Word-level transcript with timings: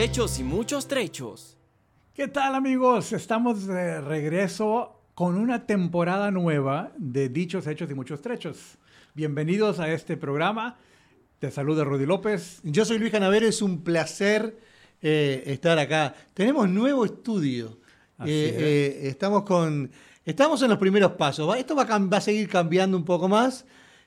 Hechos 0.00 0.38
y 0.38 0.44
muchos 0.44 0.88
trechos. 0.88 1.56
¿Qué 2.14 2.26
tal 2.28 2.54
amigos? 2.54 3.12
Estamos 3.12 3.66
de 3.66 4.00
regreso 4.00 5.00
con 5.14 5.36
una 5.36 5.66
temporada 5.66 6.30
nueva 6.30 6.92
de 6.96 7.28
Dichos, 7.28 7.66
Hechos 7.66 7.90
y 7.90 7.94
Muchos 7.94 8.22
Trechos. 8.22 8.78
Bienvenidos 9.14 9.78
a 9.78 9.92
este 9.92 10.16
programa. 10.16 10.78
Te 11.38 11.50
saluda 11.50 11.84
Rudy 11.84 12.06
López. 12.06 12.60
Yo 12.62 12.84
soy 12.84 12.98
Luis 12.98 13.12
Canavero, 13.12 13.46
es 13.46 13.60
un 13.62 13.82
placer 13.82 14.58
eh, 15.02 15.42
estar 15.46 15.78
acá. 15.78 16.14
Tenemos 16.34 16.68
nuevo 16.68 17.04
estudio. 17.04 17.78
Así 18.18 18.30
Eh, 18.32 18.48
es. 18.48 18.56
eh, 18.62 19.08
estamos 19.08 19.42
con. 19.42 19.90
Estamos 20.24 20.62
en 20.62 20.70
los 20.70 20.78
primeros 20.78 21.12
pasos. 21.12 21.48
Va- 21.48 21.58
Esto 21.58 21.74
va 21.74 21.82
a, 21.82 21.88
cam- 21.88 22.12
va 22.12 22.18
a 22.18 22.22
seguir 22.22 22.48
cambiando 22.48 22.96
un 22.96 23.04
poco 23.04 23.28
más 23.28 23.64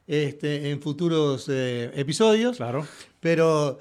este, 0.08 0.72
en 0.72 0.82
futuros 0.82 1.48
eh, 1.50 1.92
episodios. 1.96 2.58
Claro. 2.58 2.86
Pero 3.20 3.80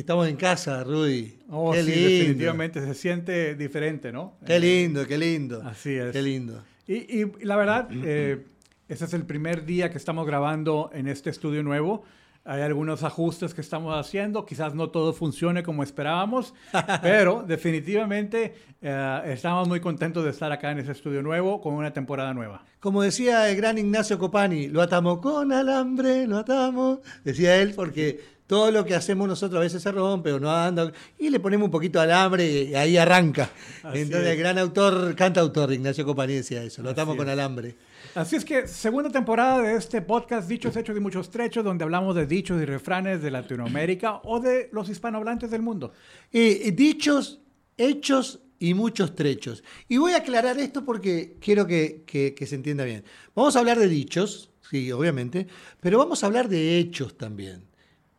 estamos 0.00 0.28
en 0.28 0.36
casa, 0.36 0.82
Rudy. 0.82 1.38
Oh, 1.48 1.72
qué 1.72 1.82
sí, 1.82 1.90
lindo. 1.90 2.08
definitivamente 2.08 2.80
se 2.80 2.94
siente 2.94 3.54
diferente, 3.54 4.12
¿no? 4.12 4.36
Qué 4.44 4.58
lindo, 4.58 5.06
qué 5.06 5.16
lindo. 5.18 5.62
Así 5.64 5.94
es. 5.94 6.12
Qué 6.12 6.22
lindo. 6.22 6.62
Y, 6.86 7.22
y 7.22 7.32
la 7.42 7.56
verdad, 7.56 7.88
eh, 7.92 8.44
este 8.88 9.04
es 9.04 9.14
el 9.14 9.24
primer 9.24 9.64
día 9.64 9.90
que 9.90 9.98
estamos 9.98 10.26
grabando 10.26 10.90
en 10.92 11.08
este 11.08 11.30
estudio 11.30 11.62
nuevo. 11.62 12.04
Hay 12.46 12.60
algunos 12.60 13.02
ajustes 13.02 13.54
que 13.54 13.62
estamos 13.62 13.96
haciendo, 13.98 14.44
quizás 14.44 14.74
no 14.74 14.90
todo 14.90 15.14
funcione 15.14 15.62
como 15.62 15.82
esperábamos, 15.82 16.52
pero 17.02 17.42
definitivamente 17.46 18.54
eh, 18.82 19.20
estamos 19.28 19.66
muy 19.66 19.80
contentos 19.80 20.24
de 20.24 20.30
estar 20.30 20.52
acá 20.52 20.70
en 20.70 20.80
ese 20.80 20.92
estudio 20.92 21.22
nuevo 21.22 21.62
con 21.62 21.72
una 21.72 21.94
temporada 21.94 22.34
nueva. 22.34 22.62
Como 22.80 23.00
decía 23.00 23.48
el 23.48 23.56
gran 23.56 23.78
Ignacio 23.78 24.18
Copani, 24.18 24.66
lo 24.68 24.82
atamos 24.82 25.20
con 25.20 25.52
alambre, 25.52 26.26
lo 26.26 26.36
atamos, 26.36 26.98
decía 27.24 27.56
él, 27.62 27.72
porque 27.74 28.20
todo 28.46 28.70
lo 28.70 28.84
que 28.84 28.94
hacemos 28.94 29.26
nosotros 29.26 29.58
a 29.58 29.62
veces 29.62 29.82
se 29.82 29.90
rompe 29.90 30.32
o 30.32 30.38
no 30.40 30.50
anda, 30.50 30.92
y 31.18 31.30
le 31.30 31.40
ponemos 31.40 31.64
un 31.66 31.70
poquito 31.70 31.98
de 31.98 32.04
alambre 32.04 32.46
y 32.64 32.74
ahí 32.74 32.96
arranca. 32.96 33.50
Así 33.82 34.00
Entonces 34.00 34.26
es. 34.28 34.32
el 34.34 34.38
gran 34.38 34.58
autor, 34.58 35.14
cantautor 35.16 35.72
Ignacio 35.72 36.04
Copani 36.04 36.34
decía 36.34 36.62
eso, 36.62 36.82
lo 36.82 36.90
atamos 36.90 37.16
con 37.16 37.28
alambre. 37.28 37.74
Así 38.14 38.36
es 38.36 38.44
que 38.44 38.68
segunda 38.68 39.10
temporada 39.10 39.62
de 39.62 39.76
este 39.76 40.02
podcast 40.02 40.46
Dichos, 40.48 40.76
Hechos 40.76 40.96
y 40.96 41.00
Muchos 41.00 41.30
Trechos, 41.30 41.64
donde 41.64 41.84
hablamos 41.84 42.14
de 42.14 42.26
dichos 42.26 42.60
y 42.62 42.64
refranes 42.66 43.22
de 43.22 43.30
Latinoamérica 43.30 44.16
o 44.24 44.38
de 44.40 44.68
los 44.72 44.88
hispanohablantes 44.90 45.50
del 45.50 45.62
mundo. 45.62 45.92
Eh, 46.30 46.70
dichos, 46.76 47.40
hechos 47.78 48.40
y 48.58 48.74
muchos 48.74 49.14
trechos. 49.14 49.64
Y 49.88 49.96
voy 49.96 50.12
a 50.12 50.18
aclarar 50.18 50.58
esto 50.58 50.84
porque 50.84 51.36
quiero 51.40 51.66
que, 51.66 52.04
que- 52.06 52.34
que 52.34 52.46
se 52.46 52.54
entienda 52.54 52.84
bien. 52.84 53.04
Vamos 53.34 53.56
a 53.56 53.60
hablar 53.60 53.78
de 53.78 53.88
dichos, 53.88 54.50
sí, 54.70 54.92
obviamente, 54.92 55.46
pero 55.80 55.98
vamos 55.98 56.22
a 56.22 56.26
hablar 56.26 56.48
de 56.48 56.78
hechos 56.78 57.16
también 57.16 57.64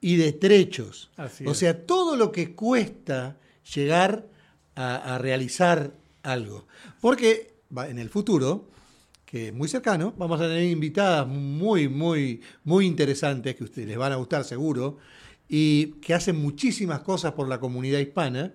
y 0.06 0.18
de 0.18 0.34
trechos. 0.34 1.10
Así 1.18 1.48
o 1.48 1.54
es. 1.54 1.58
sea, 1.58 1.84
todo 1.88 2.16
lo 2.16 2.32
que 2.32 2.54
cuesta 2.54 3.38
llegar 3.74 4.28
a, 4.76 5.16
a 5.16 5.18
realizar 5.18 5.94
algo. 6.22 6.68
Porque 7.02 7.56
en 7.76 7.98
el 7.98 8.10
futuro, 8.10 8.70
que 9.26 9.48
es 9.48 9.54
muy 9.56 9.68
cercano, 9.68 10.14
vamos 10.16 10.40
a 10.40 10.44
tener 10.44 10.66
invitadas 10.66 11.26
muy, 11.26 11.90
muy, 11.90 12.40
muy 12.64 12.86
interesantes 12.86 13.56
que 13.56 13.64
a 13.64 13.66
ustedes 13.66 13.88
les 13.88 13.98
van 13.98 14.12
a 14.12 14.18
gustar 14.18 14.44
seguro 14.44 15.00
y 15.50 15.94
que 16.02 16.14
hacen 16.14 16.36
muchísimas 16.36 17.00
cosas 17.00 17.32
por 17.32 17.50
la 17.50 17.60
comunidad 17.60 17.98
hispana 17.98 18.54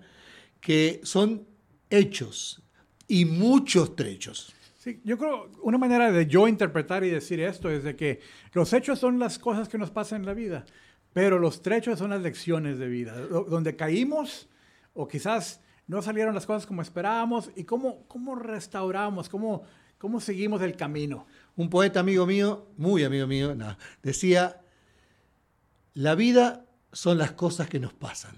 que 0.61 1.01
son 1.03 1.45
hechos 1.89 2.61
y 3.09 3.25
muchos 3.25 3.97
trechos. 3.97 4.53
Sí, 4.77 5.01
yo 5.03 5.17
creo 5.17 5.51
una 5.63 5.77
manera 5.77 6.13
de 6.13 6.27
yo 6.27 6.47
interpretar 6.47 7.03
y 7.03 7.09
decir 7.09 7.41
esto 7.41 7.69
es 7.69 7.83
de 7.83 7.97
que 7.97 8.21
los 8.53 8.71
hechos 8.71 8.99
son 8.99 9.19
las 9.19 9.37
cosas 9.37 9.67
que 9.67 9.77
nos 9.77 9.91
pasan 9.91 10.21
en 10.21 10.27
la 10.27 10.33
vida, 10.33 10.65
pero 11.13 11.39
los 11.39 11.61
trechos 11.61 11.99
son 11.99 12.11
las 12.11 12.21
lecciones 12.21 12.77
de 12.77 12.87
vida, 12.87 13.15
donde 13.19 13.75
caímos 13.75 14.47
o 14.93 15.07
quizás 15.07 15.59
no 15.87 16.01
salieron 16.01 16.33
las 16.33 16.45
cosas 16.45 16.65
como 16.65 16.81
esperábamos 16.81 17.51
y 17.55 17.63
cómo, 17.65 18.05
cómo 18.07 18.35
restauramos, 18.35 19.27
cómo, 19.27 19.63
cómo 19.97 20.19
seguimos 20.19 20.61
el 20.61 20.75
camino. 20.75 21.27
Un 21.55 21.69
poeta 21.69 21.99
amigo 21.99 22.25
mío, 22.25 22.67
muy 22.77 23.03
amigo 23.03 23.27
mío, 23.27 23.55
no, 23.55 23.77
decía, 24.01 24.61
la 25.93 26.15
vida 26.15 26.65
son 26.93 27.17
las 27.17 27.31
cosas 27.33 27.67
que 27.67 27.79
nos 27.79 27.93
pasan. 27.93 28.35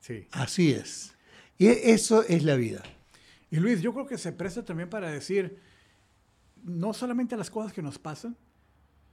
Sí. 0.00 0.26
Así 0.32 0.72
es. 0.72 1.14
Y 1.58 1.66
eso 1.66 2.22
es 2.22 2.44
la 2.44 2.56
vida. 2.56 2.82
Y 3.50 3.56
Luis, 3.56 3.82
yo 3.82 3.92
creo 3.92 4.06
que 4.06 4.16
se 4.16 4.32
presta 4.32 4.64
también 4.64 4.88
para 4.88 5.10
decir 5.10 5.58
no 6.62 6.92
solamente 6.94 7.36
las 7.36 7.50
cosas 7.50 7.72
que 7.72 7.82
nos 7.82 7.98
pasan, 7.98 8.36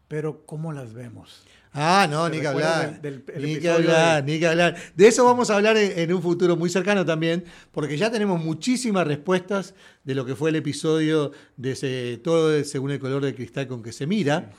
pero 0.07 0.45
cómo 0.45 0.71
las 0.73 0.93
vemos. 0.93 1.43
Ah, 1.73 2.07
no, 2.09 2.29
¿Te 2.29 2.37
ni 2.37 2.41
que 2.41 2.47
hablar. 2.47 3.01
del- 3.01 3.23
del- 3.25 3.35
el 3.35 3.43
ni 3.43 3.59
que 3.59 3.69
hablar, 3.69 4.23
de- 4.25 4.31
ni 4.33 4.39
que 4.39 4.47
hablar. 4.47 4.75
De 4.95 5.07
eso 5.07 5.23
vamos 5.25 5.49
a 5.51 5.55
hablar 5.57 5.77
en, 5.77 5.99
en 5.99 6.13
un 6.13 6.21
futuro 6.23 6.55
muy 6.55 6.69
cercano 6.69 7.05
también, 7.05 7.43
porque 7.71 7.97
ya 7.97 8.09
tenemos 8.09 8.43
muchísimas 8.43 9.05
respuestas 9.05 9.75
de 10.03 10.15
lo 10.15 10.25
que 10.25 10.35
fue 10.35 10.49
el 10.49 10.55
episodio 10.55 11.31
de 11.55 11.71
ese, 11.73 12.19
todo 12.23 12.63
según 12.63 12.91
el 12.91 12.99
color 12.99 13.23
del 13.23 13.35
cristal 13.35 13.67
con 13.67 13.83
que 13.83 13.91
se 13.91 14.07
mira, 14.07 14.51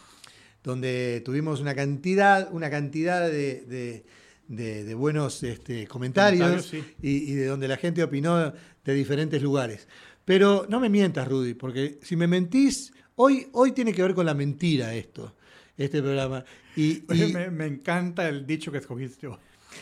donde 0.63 1.23
tuvimos 1.25 1.61
una 1.61 1.75
cantidad, 1.75 2.49
una 2.53 2.71
cantidad 2.71 3.23
de, 3.29 3.63
de- 3.63 4.05
de- 4.49 4.85
de 4.85 4.95
buenos 4.95 5.43
este, 5.43 5.87
comentarios, 5.87 6.67
Comentarios, 6.67 6.95
y, 7.03 7.33
y 7.33 7.35
de 7.35 7.47
donde 7.47 7.69
la 7.69 7.77
gente 7.77 8.03
opinó 8.03 8.53
de 8.85 8.95
diferentes 8.95 9.43
lugares. 9.43 9.89
Pero 10.25 10.67
no 10.69 10.79
me 10.81 10.89
mientas, 10.89 11.27
Rudy, 11.27 11.55
porque 11.55 11.99
si 12.03 12.17
me 12.17 12.27
mentís, 12.27 12.93
hoy, 13.17 13.49
hoy 13.53 13.73
tiene 13.73 13.93
que 13.93 14.03
ver 14.03 14.15
con 14.15 14.25
la 14.27 14.35
mentira 14.35 14.95
esto, 14.95 15.35
este 15.79 16.03
programa. 16.03 16.45
Y, 16.77 17.03
me, 17.09 17.51
me 17.51 17.67
encanta 17.67 18.29
el 18.29 18.47
dicho 18.47 18.71
que 18.71 18.79
escogiste. 18.79 19.29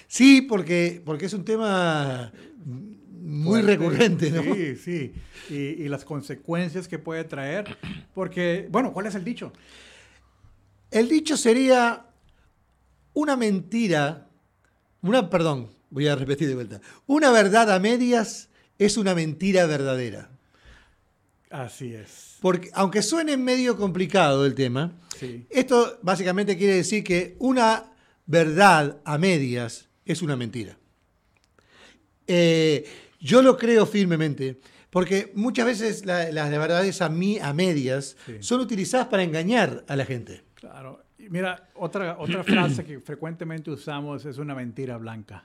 Sí, 0.08 0.40
porque, 0.40 1.02
porque 1.04 1.26
es 1.26 1.34
un 1.34 1.44
tema 1.44 2.32
muy 3.20 3.60
Fuerte. 3.60 3.76
recurrente, 3.76 4.30
¿no? 4.30 4.42
Sí, 4.54 4.76
sí. 4.76 5.12
Y, 5.50 5.54
y 5.84 5.88
las 5.88 6.06
consecuencias 6.06 6.88
que 6.88 6.98
puede 6.98 7.24
traer. 7.24 7.76
Porque, 8.14 8.66
bueno, 8.70 8.94
¿cuál 8.94 9.04
es 9.06 9.14
el 9.14 9.24
dicho? 9.24 9.52
El 10.90 11.08
dicho 11.10 11.36
sería 11.36 12.06
una 13.12 13.36
mentira, 13.36 14.28
una, 15.02 15.28
perdón, 15.28 15.68
voy 15.90 16.06
a 16.08 16.16
repetir 16.16 16.48
de 16.48 16.54
vuelta. 16.54 16.80
Una 17.06 17.30
verdad 17.30 17.70
a 17.70 17.78
medias 17.78 18.48
es 18.78 18.96
una 18.96 19.14
mentira 19.14 19.66
verdadera. 19.66 20.30
Así 21.50 21.92
es. 21.94 22.36
Porque, 22.40 22.70
aunque 22.74 23.02
suene 23.02 23.36
medio 23.36 23.76
complicado 23.76 24.46
el 24.46 24.54
tema, 24.54 24.92
Sí. 25.18 25.46
esto 25.50 25.98
básicamente 26.02 26.56
quiere 26.56 26.74
decir 26.74 27.02
que 27.04 27.36
una 27.38 27.92
verdad 28.26 28.98
a 29.04 29.18
medias 29.18 29.88
es 30.04 30.22
una 30.22 30.36
mentira. 30.36 30.76
Eh, 32.26 32.84
yo 33.20 33.42
lo 33.42 33.56
creo 33.56 33.86
firmemente, 33.86 34.58
porque 34.90 35.30
muchas 35.34 35.66
veces 35.66 36.06
la- 36.06 36.30
las 36.32 36.50
verdades 36.50 37.00
a, 37.02 37.08
mí, 37.08 37.38
a 37.38 37.52
medias 37.52 38.16
Sí. 38.26 38.36
son 38.40 38.60
utilizadas 38.60 39.06
para 39.08 39.22
engañar 39.22 39.84
a 39.88 39.96
la 39.96 40.04
gente. 40.04 40.42
Claro. 40.54 41.02
Mira, 41.18 41.68
otra, 41.74 42.16
otra 42.18 42.44
frase 42.44 42.84
que 42.84 43.00
frecuentemente 43.00 43.70
usamos 43.70 44.24
es 44.26 44.38
una 44.38 44.54
mentira 44.54 44.96
blanca. 44.96 45.44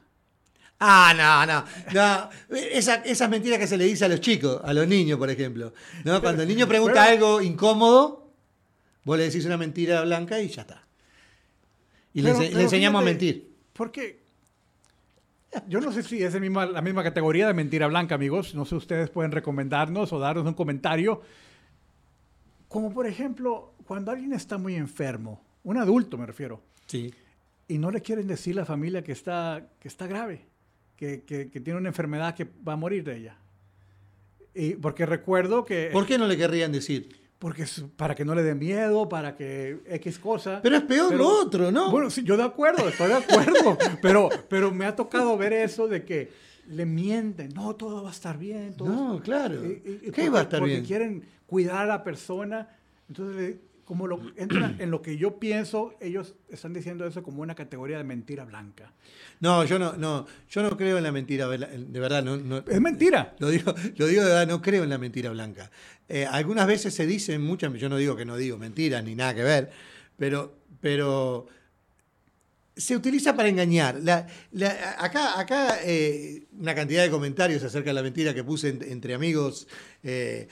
Ah, 0.80 1.14
no, 1.16 1.46
no, 1.46 1.64
no. 1.94 2.30
Esa, 2.72 2.96
esas 2.96 3.30
mentiras 3.30 3.59
que 3.59 3.68
se 3.68 3.78
le 3.78 3.86
dice 3.86 4.06
a 4.06 4.08
los 4.08 4.20
chicos, 4.20 4.59
a 4.64 4.74
los 4.74 4.88
niños, 4.88 5.18
por 5.20 5.30
ejemplo. 5.30 5.74
¿no? 6.03 6.22
Cuando 6.22 6.42
el 6.42 6.48
niño 6.48 6.68
pregunta 6.68 7.03
algo 7.03 7.40
incómodo, 7.42 8.21
vos 9.03 9.17
le 9.17 9.25
decís 9.25 9.45
una 9.45 9.57
mentira 9.57 10.01
blanca 10.03 10.39
y 10.41 10.47
ya 10.50 10.62
está. 10.62 10.84
Y 12.13 12.22
le, 12.22 12.34
Pero- 12.34 12.59
enseñamos 12.59 13.01
a 13.01 13.06
mentir. 13.06 13.51
Porque 13.73 14.19
yo 15.67 15.79
no 15.81 15.91
sé 15.91 16.03
si 16.03 16.22
es 16.23 16.34
misma- 16.40 16.66
la 16.66 16.81
misma 16.81 17.03
categoría 17.03 17.47
de 17.47 17.53
mentira 17.53 17.87
blanca, 17.87 18.16
amigos. 18.16 18.53
No 18.55 18.66
sé, 18.66 18.76
ustedes 18.76 19.09
pueden 19.09 19.31
recomendarnos 19.31 20.11
o 20.14 20.20
darnos 20.20 20.46
un 20.46 20.53
comentario. 20.53 21.22
Como 22.67 22.93
por 22.93 23.05
ejemplo, 23.08 23.73
cuando 23.85 24.11
alguien 24.11 24.34
está 24.34 24.58
muy 24.58 24.76
enfermo, 24.76 25.41
un 25.64 25.78
adulto 25.78 26.17
me 26.17 26.26
refiero, 26.26 26.61
Sí. 26.85 27.14
y 27.67 27.78
no 27.78 27.91
le 27.91 28.02
quieren 28.02 28.28
decir 28.28 28.55
a 28.58 28.61
la 28.61 28.66
familia 28.66 29.03
que 29.03 29.11
está, 29.11 29.67
que 29.79 29.87
está 29.87 30.08
grave, 30.08 30.46
que, 30.96 31.23
que- 31.23 31.49
que 31.49 31.59
tiene 31.59 31.79
una 31.79 31.90
enfermedad 31.90 32.34
que 32.35 32.46
va 32.67 32.73
a 32.73 32.78
morir 32.78 33.03
de 33.03 33.17
ella. 33.17 33.35
Y 34.53 34.76
porque 34.76 35.05
recuerdo 35.05 35.64
que... 35.66 35.90
¿Por 35.93 36.05
qué 36.05 36.17
no 36.17 36.28
le 36.28 36.35
querrían 36.37 36.72
decir? 36.72 37.21
Porque 37.41 37.66
para 37.96 38.14
que 38.14 38.23
no 38.23 38.35
le 38.35 38.43
dé 38.43 38.53
miedo, 38.53 39.09
para 39.09 39.35
que 39.35 39.79
X 39.88 40.20
cosa. 40.20 40.59
Pero 40.61 40.76
es 40.78 40.84
peor 40.84 41.08
Pero- 41.09 41.17
lo 41.23 41.28
otro, 41.41 41.72
¿no? 41.72 41.90
Bueno, 41.90 42.11
sí, 42.11 42.22
yo 42.23 42.38
de 42.38 42.43
acuerdo, 42.43 42.88
estoy 42.88 43.08
de 43.08 43.16
acuerdo. 43.16 43.79
pero, 44.03 44.29
pero 44.47 44.72
me 44.72 44.85
ha 44.85 44.96
tocado 44.96 45.35
ver 45.40 45.52
eso 45.52 45.88
de 45.88 46.05
que 46.05 46.29
le 46.67 46.85
mienten. 46.85 47.49
No, 47.55 47.76
todo 47.76 48.03
va 48.03 48.09
a 48.09 48.11
estar 48.11 48.38
bien. 48.38 48.76
todo 48.78 48.90
No, 48.90 49.11
está-". 49.16 49.23
claro. 49.23 49.55
Y- 49.66 49.70
y- 49.70 49.72
y 49.73 49.97
¿Qué 49.97 50.05
porque- 50.11 50.29
va 50.29 50.40
a 50.40 50.41
estar 50.43 50.59
porque 50.59 50.73
bien? 50.76 50.85
quieren 50.85 51.23
cuidar 51.47 51.78
a 51.78 51.85
la 51.88 52.03
persona. 52.03 52.70
Entonces, 53.09 53.55
como 53.91 54.08
lo, 54.08 54.22
entran 54.38 54.78
en 54.79 54.90
lo 54.90 55.02
que 55.02 55.17
yo 55.17 55.38
pienso, 55.38 55.96
ellos 55.99 56.34
están 56.49 56.72
diciendo 56.72 57.05
eso 57.05 57.23
como 57.23 57.41
una 57.41 57.55
categoría 57.55 57.97
de 57.97 58.05
mentira 58.05 58.46
blanca. 58.46 58.93
No, 59.41 59.66
yo 59.66 59.78
no, 59.78 59.97
no, 59.97 60.26
yo 60.49 60.64
no 60.64 60.78
creo 60.78 60.97
en 60.97 61.03
la 61.03 61.11
mentira, 61.11 61.49
de 61.49 61.99
verdad, 61.99 62.23
no, 62.23 62.38
no- 62.38 62.64
Es 62.70 62.79
mentira. 62.79 63.35
Lo 63.40 63.49
digo, 63.49 63.76
lo 63.97 64.08
digo 64.08 64.22
de 64.23 64.29
verdad, 64.29 64.47
no 64.47 64.61
creo 64.61 64.85
en 64.85 64.90
la 64.91 64.97
mentira 64.97 65.29
blanca. 65.32 65.70
Eh, 66.08 66.26
algunas 66.26 66.67
veces 66.67 66.93
se 66.93 67.05
dicen 67.05 67.41
muchas, 67.41 67.73
yo 67.73 67.90
no 67.90 67.97
digo 67.97 68.16
que 68.16 68.23
no 68.23 68.38
digo 68.38 68.58
mentiras 68.58 69.03
ni 69.03 69.14
nada 69.14 69.35
que 69.35 69.43
ver, 69.43 69.72
pero, 70.17 70.55
pero 70.79 71.47
se 72.78 72.96
utiliza 72.96 73.35
para 73.35 73.49
engañar. 73.49 73.99
La- 74.02 74.26
la- 74.53 74.96
acá 74.99 75.38
acá 75.38 75.79
eh, 75.84 76.43
una 76.58 76.73
cantidad 76.73 77.03
de 77.03 77.09
comentarios 77.11 77.61
acerca 77.66 77.90
de 77.90 77.96
la 77.96 78.03
mentira 78.03 78.34
que 78.34 78.46
puse 78.46 78.70
en- 78.70 78.84
entre 78.84 79.14
amigos 79.16 79.67
eh, 80.02 80.47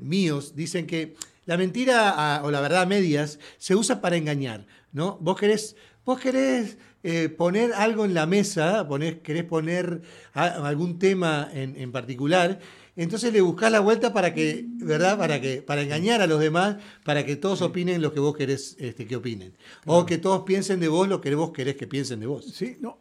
míos 0.00 0.54
dicen 0.54 0.86
que 0.86 1.14
la 1.46 1.56
mentira 1.56 2.40
o 2.44 2.50
la 2.50 2.60
verdad 2.60 2.82
a 2.82 2.86
medias 2.86 3.38
se 3.58 3.74
usa 3.74 4.00
para 4.00 4.16
engañar, 4.16 4.66
¿no? 4.92 5.18
Vos 5.20 5.38
querés, 5.38 5.76
vos 6.04 6.18
querés 6.20 6.78
eh, 7.02 7.28
poner 7.28 7.72
algo 7.74 8.04
en 8.04 8.14
la 8.14 8.26
mesa, 8.26 8.88
ponés- 8.88 9.20
querés 9.22 9.44
poner 9.44 10.02
a- 10.32 10.66
algún 10.68 10.98
tema 10.98 11.48
en, 11.52 11.76
en 11.76 11.92
particular. 11.92 12.58
Entonces 12.96 13.32
le 13.32 13.40
buscás 13.40 13.72
la 13.72 13.80
vuelta 13.80 14.12
para 14.12 14.32
que, 14.32 14.64
¿verdad? 14.68 15.18
Para 15.18 15.40
que, 15.40 15.60
para 15.62 15.82
engañar 15.82 16.22
a 16.22 16.26
los 16.28 16.38
demás, 16.40 16.76
para 17.04 17.26
que 17.26 17.34
todos 17.36 17.60
opinen 17.60 18.00
lo 18.00 18.12
que 18.14 18.20
vos 18.20 18.36
querés 18.36 18.76
este, 18.78 19.04
que 19.06 19.16
opinen. 19.16 19.52
O 19.84 20.06
que 20.06 20.16
todos 20.16 20.44
piensen 20.44 20.78
de 20.80 20.86
vos 20.88 21.08
lo 21.08 21.20
que 21.20 21.34
vos 21.34 21.50
querés 21.50 21.74
que 21.76 21.86
piensen 21.88 22.20
de 22.20 22.26
vos. 22.26 22.44
Sí, 22.54 22.76
no. 22.80 23.00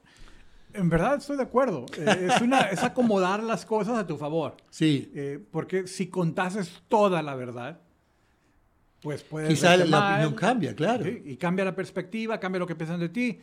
En 0.74 0.90
verdad 0.90 1.18
estoy 1.20 1.38
de 1.38 1.44
acuerdo. 1.44 1.86
Eh, 1.96 2.30
es, 2.34 2.42
una, 2.42 2.62
es 2.62 2.82
acomodar 2.82 3.44
las 3.44 3.64
cosas 3.66 4.00
a 4.00 4.08
tu 4.08 4.18
favor. 4.18 4.58
Sí. 4.72 5.12
Eh, 5.14 5.40
porque 5.52 5.86
si 5.86 6.08
contases 6.08 6.82
toda 6.88 7.22
la 7.22 7.36
verdad, 7.36 7.80
pues 9.04 9.22
puedes. 9.24 9.50
Quizá 9.50 9.76
la 9.78 9.86
mal, 9.86 10.14
opinión 10.14 10.34
cambia, 10.36 10.76
claro. 10.76 11.04
sí, 11.04 11.22
y 11.26 11.36
cambia 11.38 11.66
la 11.66 11.76
perspectiva, 11.76 12.40
cambia 12.40 12.60
lo 12.60 12.66
que 12.68 12.76
piensan 12.76 13.00
de 13.00 13.10
ti. 13.10 13.40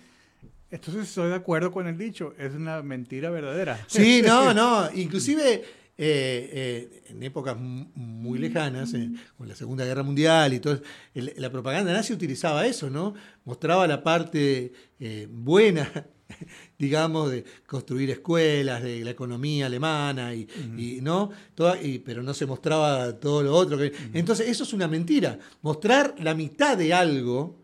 Entonces 0.70 1.04
estoy 1.08 1.28
de 1.28 1.34
acuerdo 1.34 1.70
con 1.70 1.86
el 1.86 1.98
dicho. 1.98 2.32
Es 2.38 2.54
una 2.54 2.82
mentira 2.82 3.30
verdadera. 3.30 3.78
Sí, 3.88 4.22
no, 4.26 4.54
no. 4.54 4.88
Inclusive 4.94 5.52
eh, 5.54 5.62
eh, 5.98 7.02
en 7.08 7.22
épocas 7.22 7.56
muy 7.58 8.38
lejanas, 8.38 8.94
eh, 8.94 9.10
con 9.36 9.48
la 9.48 9.54
Segunda 9.54 9.84
Guerra 9.84 10.02
Mundial 10.02 10.54
y 10.54 10.60
todo, 10.60 10.80
el- 11.12 11.34
la 11.36 11.50
propaganda 11.50 11.92
nazi 11.92 12.12
utilizaba 12.12 12.66
eso, 12.66 12.88
¿no? 12.88 13.14
Mostraba 13.44 13.86
la 13.86 14.02
parte 14.02 14.72
eh, 14.98 15.26
buena, 15.30 15.90
digamos, 16.78 17.30
de 17.30 17.44
construir 17.66 18.10
escuelas, 18.10 18.82
de 18.82 19.04
la 19.04 19.10
economía 19.10 19.66
alemana, 19.66 20.34
y, 20.34 20.48
y, 20.76 21.00
¿no? 21.00 21.30
Toda- 21.54 21.80
y- 21.82 21.98
pero 21.98 22.22
no 22.22 22.32
se 22.34 22.46
mostraba 22.46 23.12
todo 23.18 23.42
lo 23.42 23.54
otro. 23.54 23.76
que- 23.78 23.92
Entonces, 24.14 24.48
eso 24.48 24.64
es 24.64 24.72
una 24.72 24.88
mentira. 24.88 25.38
Mostrar 25.62 26.14
la 26.20 26.34
mitad 26.34 26.76
de 26.76 26.92
algo, 26.94 27.58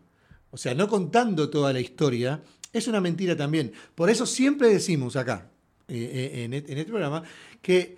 o 0.51 0.57
sea, 0.57 0.73
no 0.73 0.87
contando 0.87 1.49
toda 1.49 1.73
la 1.73 1.79
historia, 1.79 2.41
es 2.73 2.87
una 2.87 3.01
mentira 3.01 3.35
también. 3.35 3.71
Por 3.95 4.09
eso 4.09 4.25
siempre 4.25 4.69
decimos 4.69 5.15
acá, 5.15 5.49
eh, 5.87 6.31
eh, 6.33 6.43
en, 6.43 6.53
este, 6.53 6.71
en 6.73 6.77
este 6.79 6.91
programa, 6.91 7.23
que 7.61 7.97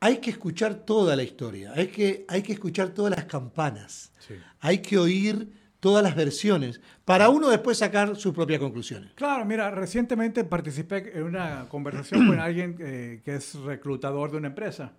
hay 0.00 0.18
que 0.18 0.30
escuchar 0.30 0.84
toda 0.84 1.16
la 1.16 1.22
historia, 1.22 1.72
hay 1.74 1.88
que, 1.88 2.24
hay 2.28 2.42
que 2.42 2.52
escuchar 2.52 2.90
todas 2.90 3.10
las 3.16 3.24
campanas, 3.24 4.12
Sí. 4.26 4.34
hay 4.60 4.78
que 4.78 4.98
oír 4.98 5.48
todas 5.84 6.02
las 6.02 6.16
versiones, 6.16 6.80
para 7.04 7.28
uno 7.28 7.50
después 7.50 7.76
sacar 7.76 8.16
sus 8.16 8.32
propias 8.32 8.58
conclusiones. 8.58 9.12
Claro, 9.16 9.44
mira, 9.44 9.70
recientemente 9.70 10.42
participé 10.42 11.12
en 11.14 11.24
una 11.24 11.66
conversación 11.68 12.26
con 12.26 12.40
alguien 12.48 12.76
eh, 12.78 13.20
que 13.22 13.34
es 13.34 13.54
reclutador 13.56 14.30
de 14.30 14.38
una 14.38 14.48
empresa 14.48 14.92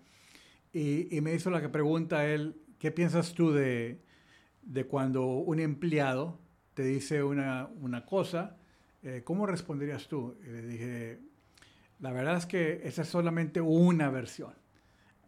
y, 0.72 1.08
y 1.10 1.20
me 1.22 1.34
hizo 1.34 1.50
la 1.50 1.60
pregunta 1.72 2.20
a 2.20 2.26
él, 2.26 2.54
¿qué 2.78 2.92
piensas 2.92 3.34
tú 3.34 3.50
de, 3.50 4.00
de 4.62 4.84
cuando 4.86 5.26
un 5.26 5.58
empleado 5.58 6.38
te 6.74 6.84
dice 6.84 7.24
una, 7.24 7.68
una 7.80 8.04
cosa? 8.04 8.56
eh, 9.02 9.22
¿Cómo 9.24 9.44
responderías 9.46 10.06
tú? 10.06 10.36
Y 10.46 10.50
le 10.50 10.62
dije, 10.62 11.18
la 11.98 12.12
verdad 12.12 12.36
es 12.36 12.46
que 12.46 12.82
esa 12.84 13.02
es 13.02 13.08
solamente 13.08 13.60
una 13.60 14.08
versión. 14.10 14.54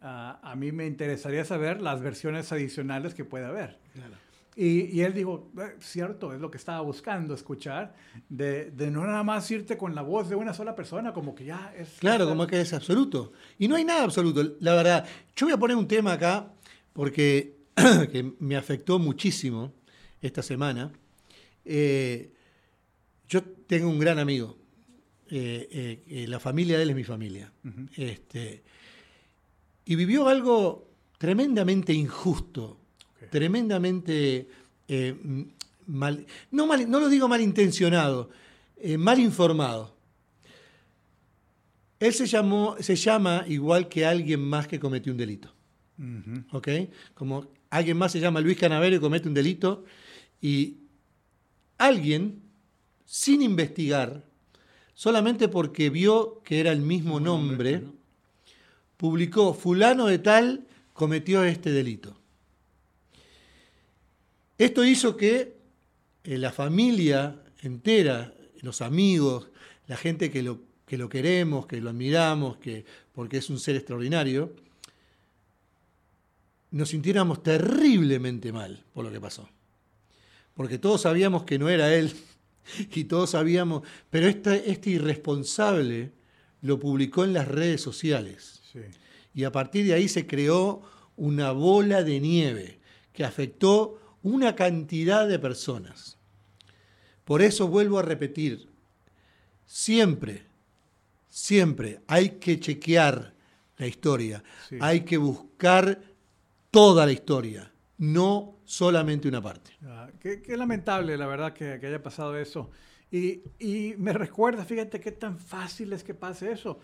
Ah, 0.01 0.39
a 0.41 0.55
mí 0.55 0.71
me 0.71 0.85
interesaría 0.85 1.43
saber 1.43 1.81
las 1.81 2.01
versiones 2.01 2.49
adicionales 2.53 3.13
que 3.13 3.25
puede 3.25 3.45
haber. 3.45 3.77
Y, 4.61 4.97
y 4.97 5.03
él 5.03 5.13
dijo, 5.13 5.49
"Eh, 5.57 5.77
cierto, 5.79 6.33
es 6.33 6.41
lo 6.41 6.51
que 6.51 6.57
estaba 6.57 6.81
buscando 6.81 7.33
escuchar, 7.33 7.95
de, 8.27 8.71
de 8.71 8.91
no 8.91 9.05
nada 9.05 9.23
más 9.23 9.49
irte 9.51 9.77
con 9.77 9.95
la 9.95 10.01
voz 10.01 10.27
de 10.27 10.35
una 10.35 10.53
sola 10.53 10.75
persona, 10.75 11.13
como 11.13 11.33
que 11.33 11.45
ya 11.45 11.73
es... 11.77 11.95
Claro, 11.99 12.27
como 12.27 12.45
que 12.45 12.59
es 12.59 12.73
absoluto. 12.73 13.31
Y 13.57 13.69
no 13.69 13.77
hay 13.77 13.85
nada 13.85 14.03
absoluto, 14.03 14.57
la 14.59 14.73
verdad. 14.75 15.07
Yo 15.33 15.45
voy 15.45 15.53
a 15.53 15.57
poner 15.57 15.77
un 15.77 15.87
tema 15.87 16.11
acá, 16.11 16.51
porque 16.91 17.55
que 18.11 18.33
me 18.39 18.57
afectó 18.57 18.99
muchísimo 18.99 19.71
esta 20.19 20.43
semana. 20.43 20.91
Eh, 21.63 22.33
yo 23.29 23.41
tengo 23.65 23.87
un 23.87 23.97
gran 23.97 24.19
amigo. 24.19 24.57
Eh, 25.31 26.25
la 26.27 26.41
familia 26.41 26.75
de 26.75 26.83
él 26.83 26.89
es 26.89 26.95
mi 26.97 27.05
familia. 27.05 27.53
este, 27.95 28.61
y 29.85 29.95
vivió 29.95 30.27
algo 30.27 30.89
tremendamente 31.17 31.93
injusto, 31.93 32.77
Tremendamente 33.29 34.47
eh, 34.87 35.15
mal, 35.85 36.25
no, 36.51 36.65
mal, 36.65 36.89
no 36.89 36.99
lo 36.99 37.09
digo 37.09 37.27
malintencionado, 37.27 38.29
eh, 38.77 38.97
mal 38.97 39.19
informado. 39.19 39.95
Él 41.99 42.13
se, 42.13 42.25
llamó, 42.27 42.77
se 42.79 42.95
llama 42.95 43.43
igual 43.47 43.89
que 43.89 44.05
alguien 44.05 44.41
más 44.41 44.67
que 44.67 44.79
cometió 44.79 45.11
un 45.11 45.17
delito. 45.17 45.53
¿ok? 46.53 46.67
Como 47.13 47.47
alguien 47.69 47.97
más 47.97 48.13
se 48.13 48.19
llama 48.19 48.39
Luis 48.39 48.57
Canavero 48.57 48.95
y 48.95 48.99
comete 48.99 49.27
un 49.27 49.33
delito 49.33 49.83
y 50.41 50.77
alguien, 51.77 52.41
sin 53.05 53.41
investigar, 53.41 54.23
solamente 54.93 55.49
porque 55.49 55.89
vio 55.89 56.41
que 56.43 56.59
era 56.59 56.71
el 56.71 56.81
mismo 56.81 57.19
nombre, 57.19 57.83
publicó 58.95 59.53
fulano 59.53 60.07
de 60.07 60.19
tal 60.19 60.67
cometió 60.93 61.43
este 61.43 61.71
delito. 61.71 62.18
Esto 64.59 64.83
hizo 64.83 65.15
que 65.15 65.55
eh, 66.25 66.37
la 66.37 66.51
familia 66.51 67.41
entera, 67.61 68.33
los 68.61 68.81
amigos, 68.81 69.49
la 69.87 69.95
gente 69.95 70.29
que 70.29 70.43
lo, 70.43 70.59
que 70.85 70.97
lo 70.97 71.07
queremos, 71.07 71.65
que 71.65 71.79
lo 71.79 71.89
admiramos, 71.89 72.57
que, 72.57 72.83
porque 73.13 73.37
es 73.37 73.49
un 73.49 73.57
ser 73.57 73.77
extraordinario, 73.77 74.53
nos 76.71 76.89
sintiéramos 76.89 77.41
terriblemente 77.41 78.51
mal 78.51 78.83
por 78.93 79.05
lo 79.05 79.11
que 79.11 79.21
pasó. 79.21 79.49
Porque 80.55 80.77
todos 80.77 81.01
sabíamos 81.01 81.43
que 81.43 81.57
no 81.57 81.69
era 81.69 81.95
él 81.95 82.13
y 82.93 83.05
todos 83.05 83.29
sabíamos, 83.29 83.83
pero 84.09 84.27
este, 84.27 84.69
este 84.69 84.89
irresponsable 84.89 86.11
lo 86.61 86.77
publicó 86.81 87.23
en 87.23 87.31
las 87.31 87.47
redes 87.47 87.81
sociales 87.81 88.57
Sí. 88.73 88.81
y 89.33 89.45
a 89.45 89.51
partir 89.51 89.87
de 89.87 89.93
ahí 89.93 90.07
se 90.07 90.27
creó 90.27 90.83
una 91.15 91.53
bola 91.53 92.03
de 92.03 92.19
nieve 92.19 92.79
que 93.13 93.23
afectó 93.23 93.99
una 94.23 94.55
cantidad 94.55 95.27
de 95.27 95.39
personas. 95.39 96.17
Por 97.25 97.41
eso 97.41 97.67
vuelvo 97.67 97.99
a 97.99 98.03
repetir, 98.03 98.67
siempre, 99.65 100.43
siempre 101.29 102.01
hay 102.07 102.31
que 102.39 102.59
chequear 102.59 103.33
la 103.77 103.87
historia, 103.87 104.43
Sí. 104.67 104.77
hay 104.81 105.01
que 105.01 105.17
buscar 105.17 106.01
toda 106.71 107.05
la 107.05 107.11
historia, 107.11 107.71
no 107.97 108.57
solamente 108.65 109.27
una 109.27 109.41
parte. 109.41 109.71
Ah, 109.85 110.09
qué, 110.19 110.41
qué 110.41 110.57
lamentable, 110.57 111.17
la 111.17 111.27
verdad, 111.27 111.53
que, 111.53 111.77
que 111.79 111.87
haya 111.87 112.01
pasado 112.03 112.37
eso. 112.37 112.69
Y, 113.11 113.41
y 113.59 113.95
me 113.97 114.13
recuerda, 114.13 114.65
fíjate 114.65 114.99
qué 114.99 115.11
tan 115.11 115.39
fácil 115.39 115.93
es 115.93 116.03
que 116.03 116.13
pase 116.13 116.51
eso. 116.51 116.79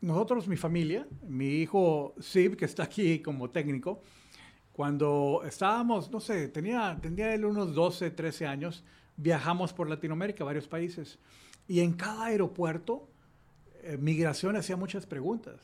Nosotros, 0.00 0.48
mi 0.48 0.56
familia, 0.56 1.06
mi 1.28 1.46
hijo 1.60 2.14
Sib, 2.20 2.56
que 2.56 2.64
está 2.64 2.84
aquí 2.84 3.20
como 3.20 3.50
técnico, 3.50 4.02
cuando 4.72 5.42
estábamos, 5.46 6.10
no 6.10 6.20
sé, 6.20 6.48
tenía, 6.48 6.98
tenía 7.00 7.34
él 7.34 7.44
unos 7.44 7.74
12, 7.74 8.10
13 8.10 8.46
años, 8.46 8.84
viajamos 9.16 9.72
por 9.72 9.88
Latinoamérica, 9.88 10.44
varios 10.44 10.66
países, 10.66 11.18
y 11.68 11.80
en 11.80 11.92
cada 11.92 12.24
aeropuerto, 12.26 13.08
eh, 13.82 13.96
migración 14.00 14.56
hacía 14.56 14.76
muchas 14.76 15.06
preguntas. 15.06 15.60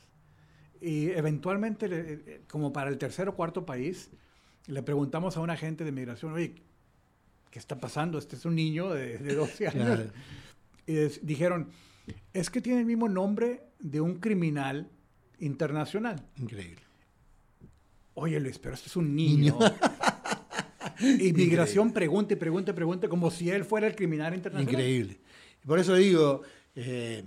Y 0.81 1.11
eventualmente, 1.11 1.88
le- 1.88 2.12
eh, 2.12 2.41
como 2.49 2.73
para 2.73 2.91
el 2.91 2.99
tercer 2.99 3.29
o 3.29 3.35
cuarto 3.35 3.65
país, 3.67 4.11
le 4.67 4.83
preguntamos 4.83 5.37
a 5.37 5.41
un 5.41 5.50
agente 5.50 5.85
de 5.85 5.93
migración, 5.93 6.33
oye, 6.35 6.55
¿qué 7.50 7.59
está 7.59 7.79
pasando? 7.81 8.19
Este 8.19 8.37
es 8.37 8.45
un 8.45 8.55
niño 8.55 8.91
de, 8.91 9.19
de 9.19 9.35
12 9.35 9.67
años. 9.69 10.00
Y 10.87 10.97
es- 10.99 11.25
dijeron, 11.27 11.71
es 12.33 12.50
que 12.50 12.61
tiene 12.61 12.81
el 12.81 12.87
mismo 12.87 13.09
nombre 13.09 13.62
de 13.79 14.00
un 14.00 14.17
criminal 14.21 14.88
internacional. 15.41 16.23
Increíble. 16.37 16.83
Oye, 18.21 18.41
Luis, 18.41 18.59
pero 18.59 18.75
este 18.75 18.89
es 18.89 18.97
un 18.97 19.15
niño. 19.15 19.57
y 21.01 21.33
migración 21.33 21.93
pregunta 21.93 22.33
y 22.35 22.37
pregunta 22.37 22.73
y 22.73 22.75
pregunta 22.75 23.09
como 23.09 23.31
si 23.31 23.49
él 23.51 23.65
fuera 23.65 23.87
el 23.87 23.95
criminal 23.95 24.35
internacional. 24.35 24.73
Increíble. 24.75 25.21
Por 25.65 25.79
eso 25.79 25.95
digo, 25.95 26.43
eh, 26.75 27.23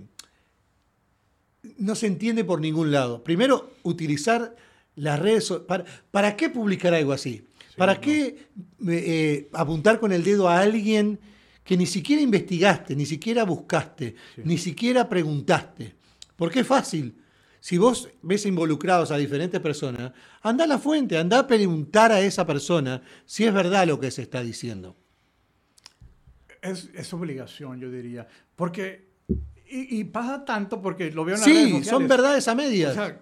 no 1.78 1.94
se 1.94 2.06
entiende 2.08 2.44
por 2.44 2.60
ningún 2.60 2.90
lado. 2.90 3.24
Primero, 3.24 3.72
utilizar 3.84 4.54
las 4.96 5.18
redes 5.18 5.44
so- 5.44 5.66
¿Para, 5.66 5.84
¿para 6.10 6.36
qué 6.36 6.50
publicar 6.50 6.92
algo 6.92 7.12
así? 7.12 7.46
¿Para 7.78 7.94
no. 7.94 8.00
qué 8.02 8.20
eh, 8.26 8.36
eh, 8.86 9.48
apuntar 9.54 9.98
con 9.98 10.12
el 10.12 10.22
dedo 10.22 10.46
a 10.48 10.60
alguien 10.60 11.18
que 11.64 11.76
ni 11.78 11.86
siquiera 11.86 12.20
investigaste, 12.20 12.94
ni 12.94 13.06
siquiera 13.06 13.44
buscaste, 13.44 14.14
ni 14.44 14.58
siquiera 14.58 15.08
preguntaste? 15.08 15.94
Porque 16.36 16.60
es 16.60 16.66
fácil. 16.66 17.14
Si 17.62 17.78
vos 17.78 18.08
ves 18.22 18.44
involucrados 18.44 19.12
a 19.12 19.16
diferentes 19.16 19.60
personas, 19.60 20.10
anda 20.42 20.64
a 20.64 20.66
la 20.66 20.80
fuente, 20.80 21.16
anda 21.16 21.38
a 21.38 21.46
preguntar 21.46 22.10
a 22.10 22.20
esa 22.20 22.44
persona 22.44 23.00
si 23.24 23.44
es 23.44 23.54
verdad 23.54 23.86
lo 23.86 24.00
que 24.00 24.10
se 24.10 24.22
está 24.22 24.40
diciendo. 24.42 24.96
Es, 26.60 26.90
es 26.92 27.12
obligación, 27.14 27.78
yo 27.80 27.88
diría. 27.88 28.26
Porque, 28.56 29.10
y, 29.68 30.00
y 30.00 30.04
pasa 30.04 30.44
tanto 30.44 30.82
porque 30.82 31.12
lo 31.12 31.24
veo 31.24 31.36
en 31.36 31.40
las 31.40 31.48
redes 31.48 31.58
Sí, 31.60 31.64
sociales. 31.70 31.88
son 31.88 32.08
verdades 32.08 32.48
a 32.48 32.52
O 32.52 32.56
medias. 32.56 32.94
sea, 32.94 33.20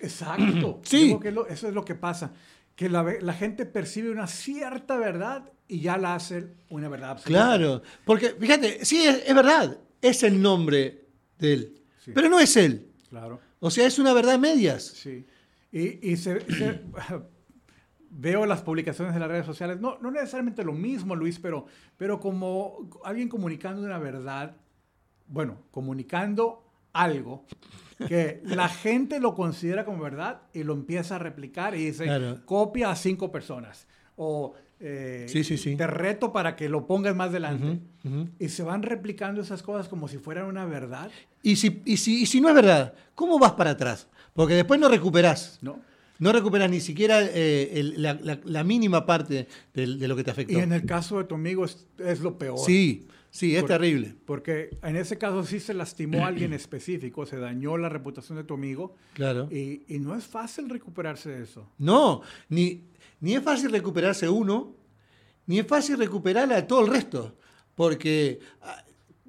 exacto. 0.00 0.80
Sí. 0.84 0.98
Digo 1.06 1.18
que 1.18 1.32
lo- 1.32 1.48
eso 1.48 1.66
es 1.66 1.74
lo 1.74 1.84
que 1.84 1.96
pasa. 1.96 2.32
Que 2.76 2.88
la, 2.88 3.04
gente 3.34 3.66
percibe 3.66 4.10
una 4.12 4.28
cierta 4.28 4.96
verdad 4.96 5.50
y 5.66 5.80
ya 5.80 5.98
la 5.98 6.14
hace 6.14 6.46
una 6.70 6.88
verdad 6.88 7.10
absoluta. 7.10 7.28
Claro, 7.44 7.82
porque 8.04 8.30
fíjate, 8.38 8.84
sí, 8.84 9.04
es, 9.04 9.24
es 9.26 9.34
verdad, 9.34 9.76
es 10.00 10.22
el 10.22 10.40
nombre 10.40 11.04
de 11.38 11.52
él, 11.52 11.82
Sí. 12.04 12.12
pero 12.14 12.28
no 12.28 12.38
es 12.38 12.56
él. 12.56 12.86
Claro. 13.10 13.40
O 13.64 13.70
sea, 13.70 13.86
es 13.86 13.98
una 14.00 14.12
verdad 14.12 14.38
medias. 14.40 14.82
Sí. 14.82 15.24
Y, 15.70 16.10
y 16.10 16.16
se- 16.16 16.40
se- 16.52 16.80
veo 18.10 18.44
las 18.44 18.62
publicaciones 18.62 19.14
de 19.14 19.20
las 19.20 19.28
redes 19.28 19.46
sociales, 19.46 19.80
no, 19.80 19.98
no 20.00 20.10
necesariamente 20.10 20.64
lo 20.64 20.72
mismo, 20.72 21.14
Luis, 21.16 21.38
pero, 21.38 21.66
pero 21.96 22.20
como 22.20 22.90
alguien 23.04 23.28
comunicando 23.28 23.80
una 23.82 23.98
verdad, 23.98 24.56
bueno, 25.28 25.62
comunicando 25.70 26.68
algo 26.92 27.46
que 28.08 28.42
la 28.44 28.68
gente 28.84 29.18
lo 29.20 29.34
considera 29.34 29.84
como 29.84 30.02
verdad 30.02 30.42
y 30.52 30.62
lo 30.64 30.74
empieza 30.74 31.16
a 31.16 31.18
replicar 31.20 31.74
y 31.74 31.86
dice, 31.86 32.04
Claro. 32.04 32.44
copia 32.44 32.90
a 32.90 32.96
cinco 32.96 33.32
personas. 33.32 33.86
O 34.16 34.54
eh, 34.82 35.26
Sí, 35.28 35.44
sí, 35.44 35.56
sí. 35.56 35.76
te 35.76 35.86
reto 35.86 36.32
para 36.32 36.56
que 36.56 36.68
lo 36.68 36.86
pongas 36.86 37.14
más 37.16 37.32
delante. 37.32 37.80
Ujú, 38.04 38.16
ujú. 38.22 38.28
Y 38.38 38.48
se 38.48 38.62
van 38.62 38.82
replicando 38.82 39.40
esas 39.40 39.62
cosas 39.62 39.88
como 39.88 40.08
si 40.08 40.18
fueran 40.18 40.46
una 40.46 40.64
verdad, 40.66 41.10
Y 41.42 41.56
si, 41.56 41.80
y, 41.84 41.96
si, 41.96 42.22
y 42.22 42.26
si 42.26 42.40
no 42.40 42.48
es 42.48 42.54
verdad, 42.54 42.94
¿cómo 43.14 43.38
vas 43.38 43.52
para 43.52 43.70
atrás? 43.70 44.08
Porque 44.34 44.54
después 44.54 44.78
no 44.80 44.88
recuperás. 44.88 45.58
¿no? 45.62 45.78
No 46.18 46.32
recuperas 46.32 46.70
ni 46.70 46.80
siquiera 46.80 47.20
eh, 47.22 47.70
el- 47.80 48.00
la, 48.02 48.14
la- 48.14 48.38
la 48.44 48.62
mínima 48.64 49.06
parte 49.06 49.48
del- 49.74 49.98
de, 49.98 50.06
lo 50.08 50.14
que 50.16 50.22
te 50.24 50.30
afectó. 50.30 50.52
Y 50.52 50.56
en 50.56 50.72
el 50.72 50.84
caso 50.86 51.18
de 51.18 51.24
tu 51.24 51.34
amigo 51.34 51.64
es, 51.64 51.86
es 51.98 52.20
lo 52.20 52.38
peor. 52.38 52.58
Sí, 52.60 53.08
sí, 53.30 53.56
es 53.56 53.66
terrible. 53.66 54.14
Porque 54.24 54.78
en 54.84 54.94
ese 54.96 55.18
caso 55.18 55.42
sí 55.44 55.58
se 55.58 55.74
lastimó 55.74 56.24
a 56.24 56.28
alguien 56.28 56.52
específico, 56.52 57.26
se 57.26 57.38
dañó 57.38 57.76
la 57.76 57.88
reputación 57.88 58.38
de 58.38 58.44
tu 58.44 58.54
amigo 58.54 58.94
Claro. 59.14 59.48
y, 59.50 59.82
y 59.88 59.98
no 59.98 60.14
es 60.16 60.24
fácil 60.24 60.68
recuperarse 60.68 61.28
de 61.30 61.42
eso. 61.42 61.68
No, 61.78 62.22
ni, 62.48 62.84
ni 63.22 63.34
es 63.34 63.42
fácil 63.42 63.70
recuperarse 63.72 64.28
uno, 64.28 64.76
ni 65.46 65.58
es 65.58 65.66
fácil 65.66 65.96
recuperar 65.96 66.52
a 66.52 66.66
todo 66.66 66.82
el 66.84 66.88
resto. 66.92 67.34
Porque 67.74 68.38
ah, 68.60 68.84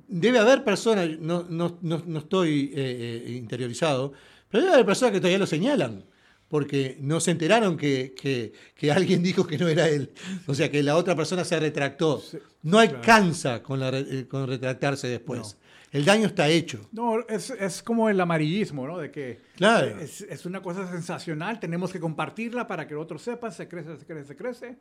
debe 0.07 0.37
haber 0.39 0.65
personas, 0.65 1.07
no, 1.19 1.45
no, 1.49 1.77
no, 1.81 2.03
no 2.05 2.19
estoy 2.19 2.71
eh, 2.75 3.23
eh, 3.27 3.31
interiorizado, 3.33 4.11
pero 4.49 4.63
debe 4.63 4.73
haber 4.73 4.85
personas 4.85 5.13
que 5.13 5.19
todavía 5.21 5.39
lo 5.39 5.45
señalan. 5.47 6.03
Porque 6.49 6.97
no 6.99 7.19
se 7.19 7.31
enteraron 7.31 7.77
que, 7.77 8.13
que- 8.21 8.51
que 8.75 8.91
alguien 8.91 9.23
dijo 9.23 9.47
que 9.47 9.57
no 9.57 9.67
era 9.67 9.87
él. 9.89 10.11
O 10.45 10.53
sea, 10.53 10.69
que 10.69 10.83
la 10.83 10.97
otra 10.97 11.15
persona 11.15 11.43
se 11.45 11.59
retractó. 11.59 12.21
No 12.61 12.77
alcanza 12.77 13.63
con, 13.63 13.79
la 13.79 13.89
eh, 13.97 14.27
con 14.29 14.45
retractarse 14.47 15.07
después. 15.07 15.57
El 15.93 16.03
daño 16.05 16.25
está 16.25 16.49
hecho. 16.49 16.89
No, 16.91 17.19
es, 17.29 17.51
es 17.51 17.81
como 17.83 18.09
el 18.09 18.19
amarillismo, 18.19 18.85
¿no? 18.87 18.97
De 18.97 19.11
que 19.11 19.39
Claro. 19.55 19.99
es, 19.99 20.21
es 20.21 20.45
una 20.45 20.61
cosa 20.61 20.89
sensacional, 20.91 21.59
tenemos 21.59 21.93
que 21.93 21.99
compartirla 21.99 22.67
para 22.67 22.87
que 22.87 22.95
el 22.95 22.99
otro 22.99 23.17
sepa, 23.19 23.51
se 23.51 23.67
crece, 23.67 23.95
se 23.97 24.05
crece, 24.05 24.27
se 24.29 24.35
crece. 24.35 24.77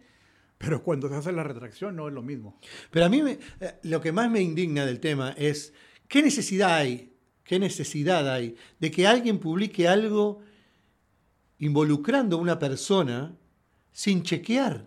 Pero 0.59 0.83
cuando 0.83 1.09
se 1.09 1.15
hace 1.17 1.31
la 1.33 1.43
retracción 1.43 1.95
no 1.97 2.09
es 2.09 2.15
lo 2.15 2.23
mismo. 2.23 2.59
Pero 2.91 3.07
a 3.07 3.09
mí 3.09 3.21
me- 3.23 3.39
eh, 3.61 3.75
lo 3.83 4.01
que 4.01 4.11
más 4.11 4.31
me 4.31 4.41
indigna 4.41 4.87
del 4.87 5.01
tema 5.01 5.35
es 5.37 5.75
qué 6.09 6.23
necesidad 6.23 6.75
hay, 6.77 7.13
qué 7.45 7.59
necesidad 7.59 8.29
hay 8.33 8.57
de 8.81 8.91
que 8.91 9.07
alguien 9.07 9.39
publique 9.39 9.87
algo 9.89 10.41
involucrando 11.59 12.37
a 12.37 12.41
una 12.41 12.59
persona 12.59 13.37
sin 13.93 14.23
chequear. 14.23 14.87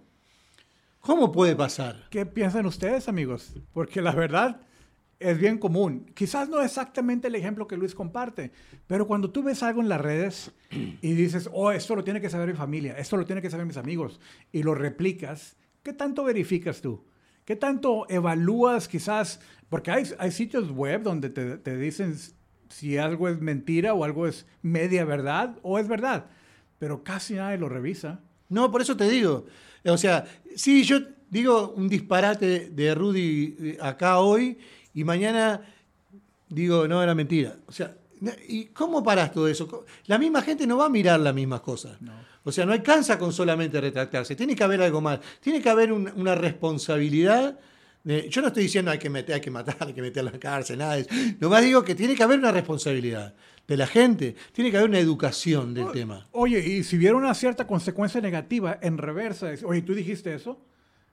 ¿Cómo 1.01 1.31
puede 1.31 1.55
pasar? 1.55 2.07
¿Qué 2.09 2.25
piensan 2.25 2.65
ustedes, 2.65 3.07
amigos? 3.07 3.53
Porque 3.73 4.01
la 4.01 4.11
verdad 4.13 4.61
es 5.19 5.37
bien 5.37 5.57
común. 5.57 6.11
Quizás 6.13 6.49
no 6.49 6.61
exactamente 6.61 7.27
el 7.27 7.35
ejemplo 7.35 7.67
que 7.67 7.77
Luis 7.77 7.95
comparte, 7.95 8.51
pero 8.87 9.07
cuando 9.07 9.31
tú 9.31 9.43
ves 9.43 9.63
algo 9.63 9.81
en 9.81 9.89
las 9.89 10.01
redes 10.01 10.51
y 10.69 11.13
dices, 11.13 11.49
oh, 11.53 11.71
esto 11.71 11.95
lo 11.95 12.03
tiene 12.03 12.21
que 12.21 12.29
saber 12.29 12.49
mi 12.49 12.55
familia, 12.55 12.97
esto 12.97 13.17
lo 13.17 13.25
tiene 13.25 13.41
que 13.41 13.49
saber 13.49 13.65
mis 13.65 13.77
amigos, 13.77 14.19
y 14.51 14.63
lo 14.63 14.75
replicas, 14.75 15.55
¿qué 15.83 15.93
tanto 15.93 16.23
verificas 16.23 16.81
tú? 16.81 17.03
¿Qué 17.45 17.55
tanto 17.55 18.07
evalúas 18.09 18.87
quizás? 18.87 19.39
Porque 19.69 19.91
hay, 19.91 20.03
hay 20.17 20.31
sitios 20.31 20.71
web 20.71 21.03
donde 21.03 21.29
te, 21.29 21.57
te 21.57 21.77
dicen 21.77 22.15
si 22.69 22.97
algo 22.97 23.29
es 23.29 23.39
mentira 23.39 23.93
o 23.93 24.03
algo 24.03 24.27
es 24.27 24.45
media 24.61 25.05
verdad 25.05 25.57
o 25.61 25.77
es 25.77 25.87
verdad, 25.87 26.25
pero 26.79 27.03
casi 27.03 27.35
nadie 27.35 27.57
lo 27.57 27.69
revisa. 27.69 28.19
No, 28.49 28.71
por 28.71 28.81
eso 28.81 28.97
te 28.97 29.07
digo. 29.09 29.45
O 29.85 29.97
sea, 29.97 30.25
sí, 30.55 30.83
yo 30.83 30.99
digo 31.29 31.73
un 31.75 31.87
disparate 31.87 32.69
de 32.69 32.95
Rudy 32.95 33.55
eh, 33.59 33.77
acá 33.81 34.19
hoy 34.19 34.57
y 34.95 35.03
mañana 35.03 35.61
digo, 36.49 36.87
no, 36.87 37.03
era 37.03 37.13
mentira. 37.13 37.55
O 37.67 37.71
sea, 37.71 37.95
¿y 38.47 38.65
cómo 38.65 39.03
paras 39.03 39.31
todo 39.31 39.47
eso? 39.47 39.85
La 40.07 40.17
misma 40.17 40.41
gente 40.41 40.65
no 40.65 40.77
va 40.77 40.85
a 40.85 40.89
mirar 40.89 41.19
las 41.19 41.33
mismas 41.35 41.61
cosas. 41.61 42.01
No. 42.01 42.13
O 42.43 42.51
sea, 42.51 42.65
no 42.65 42.73
alcanza 42.73 43.17
con 43.19 43.33
solamente 43.33 43.81
retractarse. 43.81 44.35
Tiene 44.35 44.55
que 44.55 44.63
haber 44.63 44.81
algo 44.81 45.01
más. 45.01 45.19
Tiene 45.41 45.61
que 45.61 45.69
haber 45.69 45.91
un- 45.91 46.11
una 46.15 46.35
responsabilidad. 46.35 47.59
de- 48.03 48.29
yo 48.29 48.39
no 48.43 48.49
estoy 48.49 48.61
diciendo 48.61 48.91
hay 48.91 48.99
que 48.99 49.09
meter, 49.09 49.33
hay 49.33 49.41
que 49.41 49.49
matar, 49.49 49.77
hay 49.79 49.91
que 49.93 50.01
meter 50.03 50.19
a 50.27 50.31
la 50.31 50.39
cárcel, 50.39 50.77
nada 50.77 50.93
de 50.93 51.01
eso. 51.01 51.09
Nomás 51.39 51.63
digo 51.63 51.83
que 51.83 51.95
tiene 51.95 52.13
que 52.13 52.21
haber 52.21 52.37
una 52.37 52.51
responsabilidad 52.51 53.33
de 53.67 53.77
la 53.77 53.87
gente. 53.87 54.35
Tiene 54.51 54.69
que 54.69 54.77
haber 54.77 54.89
una 54.91 54.99
educación 54.99 55.73
del 55.73 55.91
tema. 55.91 56.27
Oye, 56.31 56.59
y 56.59 56.83
si 56.83 56.97
hubiera 56.97 57.15
una 57.15 57.33
cierta 57.33 57.65
consecuencia 57.65 58.21
negativa 58.21 58.77
en 58.79 58.99
reversa, 58.99 59.49
oye, 59.65 59.81
tú 59.81 59.95
dijiste 59.95 60.35
eso, 60.35 60.61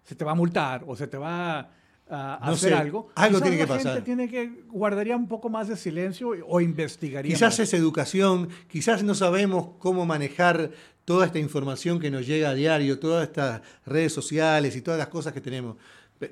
se 0.04 0.14
te 0.14 0.22
va 0.22 0.32
a 0.32 0.34
multar 0.34 0.84
o 0.86 0.94
se 0.94 1.06
te 1.06 1.16
va 1.16 1.70
a, 2.10 2.36
a 2.36 2.46
No 2.46 2.52
hacer 2.52 2.70
sé, 2.70 2.74
algo. 2.74 3.10
algo 3.14 3.38
Quizás 3.38 3.42
tiene 3.50 3.56
que 3.56 3.66
la 3.66 3.74
gente 3.74 3.88
pasar. 3.88 4.04
tiene 4.04 4.28
que 4.28 4.62
guardaría 4.68 5.16
un 5.16 5.28
poco 5.28 5.48
más 5.48 5.68
de 5.68 5.76
silencio 5.76 6.30
o 6.46 6.60
investigaría. 6.60 7.32
Quizás 7.34 7.54
más. 7.54 7.60
es 7.60 7.74
educación, 7.74 8.48
quizás 8.68 9.02
no 9.02 9.14
sabemos 9.14 9.70
cómo 9.78 10.04
manejar 10.06 10.70
toda 11.04 11.26
esta 11.26 11.38
información 11.38 11.98
que 11.98 12.10
nos 12.10 12.26
llega 12.26 12.50
a 12.50 12.54
diario, 12.54 12.98
todas 12.98 13.26
estas 13.26 13.62
redes 13.86 14.12
sociales 14.12 14.76
y 14.76 14.82
todas 14.82 14.98
las 14.98 15.08
cosas 15.08 15.32
que 15.32 15.40
tenemos. 15.40 15.76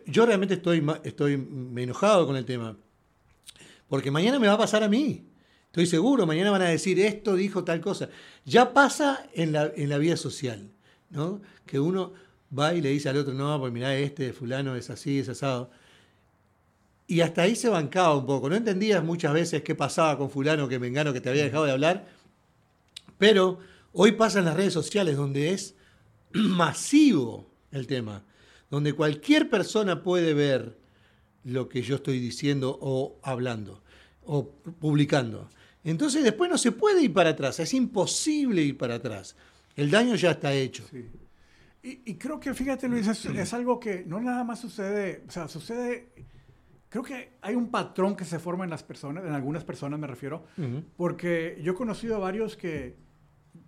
Yo 0.06 0.24
realmente 0.26 0.54
estoy, 0.54 0.86
estoy 1.02 1.36
me 1.36 1.82
enojado 1.82 2.26
con 2.26 2.36
el 2.36 2.44
tema, 2.44 2.76
porque 3.88 4.10
mañana 4.12 4.38
me 4.38 4.46
va 4.46 4.52
a 4.54 4.58
pasar 4.58 4.82
a 4.84 4.88
mí. 4.88 5.26
Estoy 5.66 5.86
seguro, 5.86 6.26
mañana 6.26 6.50
van 6.50 6.62
a 6.62 6.68
decir 6.68 6.98
esto 7.00 7.34
dijo 7.36 7.64
tal 7.64 7.80
cosa. 7.80 8.08
Ya 8.44 8.72
pasa 8.72 9.24
en 9.34 9.52
la, 9.52 9.72
en 9.76 9.88
la 9.88 9.98
vida 9.98 10.16
social, 10.16 10.70
¿no? 11.10 11.40
Que 11.66 11.78
uno 11.80 12.12
va 12.56 12.74
y 12.74 12.80
le 12.80 12.90
dice 12.90 13.08
al 13.08 13.16
otro, 13.16 13.32
no, 13.34 13.58
pues 13.60 13.72
mirá, 13.72 13.96
este 13.96 14.32
fulano 14.32 14.76
es 14.76 14.90
así, 14.90 15.18
es 15.18 15.28
asado. 15.28 15.70
Y 17.06 17.22
hasta 17.22 17.42
ahí 17.42 17.56
se 17.56 17.68
bancaba 17.68 18.16
un 18.16 18.26
poco. 18.26 18.48
No 18.48 18.56
entendías 18.56 19.02
muchas 19.02 19.32
veces 19.32 19.62
qué 19.62 19.74
pasaba 19.74 20.16
con 20.16 20.30
fulano 20.30 20.68
que 20.68 20.78
mengano 20.78 21.12
que 21.12 21.20
te 21.20 21.28
había 21.28 21.44
dejado 21.44 21.64
de 21.64 21.72
hablar. 21.72 22.06
Pero 23.18 23.58
hoy 23.92 24.12
pasa 24.12 24.38
en 24.38 24.44
las 24.44 24.56
redes 24.56 24.72
sociales 24.72 25.16
donde 25.16 25.50
es 25.50 25.74
masivo 26.32 27.50
el 27.72 27.86
tema. 27.86 28.24
Donde 28.70 28.92
cualquier 28.92 29.50
persona 29.50 30.02
puede 30.02 30.34
ver 30.34 30.78
lo 31.42 31.68
que 31.68 31.82
yo 31.82 31.96
estoy 31.96 32.20
diciendo 32.20 32.78
o 32.80 33.18
hablando 33.22 33.82
o 34.22 34.48
publicando. 34.78 35.48
Entonces 35.82 36.22
después 36.22 36.48
no 36.48 36.58
se 36.58 36.70
puede 36.70 37.02
ir 37.02 37.12
para 37.12 37.30
atrás. 37.30 37.58
Es 37.58 37.74
imposible 37.74 38.62
ir 38.62 38.78
para 38.78 38.96
atrás. 38.96 39.34
El 39.74 39.90
daño 39.90 40.14
ya 40.14 40.32
está 40.32 40.52
hecho. 40.52 40.84
Sí. 40.90 41.06
Y, 41.82 42.02
y 42.10 42.14
creo 42.16 42.38
que, 42.38 42.52
fíjate 42.54 42.88
Luis, 42.88 43.06
es, 43.06 43.24
es 43.26 43.54
algo 43.54 43.80
que 43.80 44.04
no 44.06 44.20
nada 44.20 44.44
más 44.44 44.60
sucede, 44.60 45.24
o 45.26 45.30
sea, 45.30 45.48
sucede, 45.48 46.12
creo 46.90 47.02
que 47.02 47.32
hay 47.40 47.54
un 47.54 47.70
patrón 47.70 48.16
que 48.16 48.24
se 48.26 48.38
forma 48.38 48.64
en 48.64 48.70
las 48.70 48.82
personas, 48.82 49.24
en 49.24 49.32
algunas 49.32 49.64
personas 49.64 49.98
me 49.98 50.06
refiero, 50.06 50.44
porque 50.96 51.58
yo 51.62 51.72
he 51.72 51.74
conocido 51.74 52.16
a 52.16 52.18
varios 52.18 52.56
que 52.56 52.96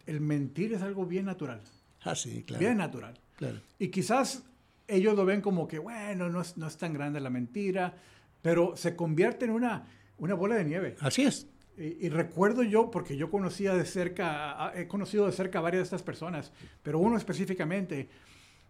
el 0.07 0.21
mentir 0.21 0.75
es 0.75 0.83
algo 0.83 1.07
bien 1.07 1.25
natural, 1.25 1.62
Ah, 2.02 2.14
sí, 2.14 2.42
claro. 2.45 2.61
bien 2.61 2.76
natural. 2.76 3.14
claro. 3.37 3.61
Y 3.78 3.88
quizás 3.88 4.45
ellos 4.88 5.14
lo 5.16 5.25
ven 5.25 5.40
como 5.40 5.66
que, 5.66 5.78
bueno, 5.78 6.28
no 6.28 6.40
es, 6.42 6.57
no 6.59 6.66
es 6.66 6.76
tan 6.76 6.92
grande 6.92 7.19
la 7.21 7.31
mentira, 7.31 7.95
pero 8.42 8.76
se 8.76 8.95
convierte 8.97 9.45
en 9.47 9.52
una, 9.52 9.87
una 10.19 10.35
bola 10.35 10.57
de 10.57 10.64
nieve. 10.64 10.97
Así 11.00 11.23
es. 11.23 11.47
Y, 11.76 12.11
recuerdo 12.11 12.62
yo, 12.62 12.91
porque 12.91 13.17
yo 13.17 13.31
conocía 13.31 13.75
de 13.75 13.87
cerca, 13.87 14.73
he 14.76 14.87
conocido 14.87 15.26
de 15.26 15.33
cerca 15.33 15.59
a 15.59 15.62
varias 15.62 15.81
de 15.81 15.85
estas 15.85 16.02
personas, 16.02 16.52
pero 16.83 16.99
uno 16.99 17.17
específicamente, 17.17 18.11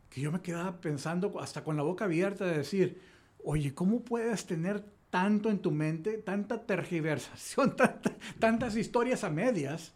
que 0.09 0.21
yo 0.21 0.31
me 0.31 0.41
quedaba 0.41 0.81
pensando 0.81 1.41
hasta 1.41 1.65
con 1.65 1.77
la 1.77 1.83
boca 1.83 2.05
abierta 2.05 2.45
de 2.45 2.59
decir, 2.59 3.01
oye, 3.43 3.75
¿cómo 3.75 4.03
puedes 4.05 4.47
tener 4.47 4.85
tanto 5.11 5.51
en 5.51 5.59
tu 5.59 5.73
mente, 5.73 6.19
tanta 6.19 6.63
tergiversación, 6.65 7.75
tanta- 7.77 8.17
tantas 8.39 8.77
historias 8.77 9.25
a 9.25 9.31
medias? 9.31 9.95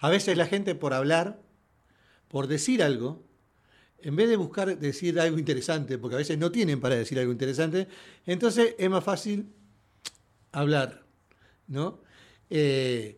A 0.00 0.10
veces 0.10 0.36
la 0.36 0.46
gente 0.46 0.74
por 0.74 0.92
hablar, 0.92 1.40
por 2.28 2.48
decir 2.48 2.82
algo, 2.82 3.24
en 3.98 4.14
vez 4.14 4.28
de 4.28 4.36
buscar 4.36 4.78
decir 4.78 5.18
algo 5.18 5.38
interesante, 5.38 5.96
porque 5.96 6.16
a 6.16 6.18
veces 6.18 6.36
no 6.36 6.52
tienen 6.52 6.80
para 6.80 6.96
decir 6.96 7.18
algo 7.18 7.32
interesante, 7.32 7.88
entonces 8.26 8.74
es 8.78 8.90
más 8.90 9.04
fácil 9.04 9.52
hablar, 10.50 11.04
¿no? 11.66 12.00
Eh, 12.54 13.16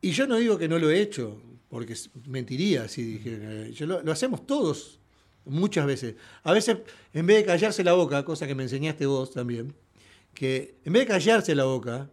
y 0.00 0.10
yo 0.12 0.26
no 0.28 0.36
digo 0.36 0.56
que 0.58 0.68
no 0.68 0.78
lo 0.78 0.90
he 0.90 1.00
hecho, 1.00 1.42
porque 1.68 1.96
mentiría 2.26 2.86
si 2.88 3.02
dijera. 3.02 3.68
Yo 3.70 3.86
lo, 3.86 4.02
lo 4.02 4.12
hacemos 4.12 4.46
todos, 4.46 5.00
Muchas 5.46 5.84
veces. 5.84 6.14
A 6.42 6.52
veces, 6.52 6.78
en 7.12 7.26
vez 7.26 7.36
de 7.38 7.44
callarse 7.44 7.84
la 7.84 7.92
boca, 7.92 8.24
cosa 8.24 8.46
que 8.46 8.54
me 8.54 8.62
enseñaste 8.62 9.04
vos 9.04 9.30
también, 9.32 9.74
que 10.32 10.76
en 10.84 10.92
vez 10.94 11.02
de 11.02 11.06
callarse 11.08 11.54
la 11.54 11.64
boca, 11.64 12.10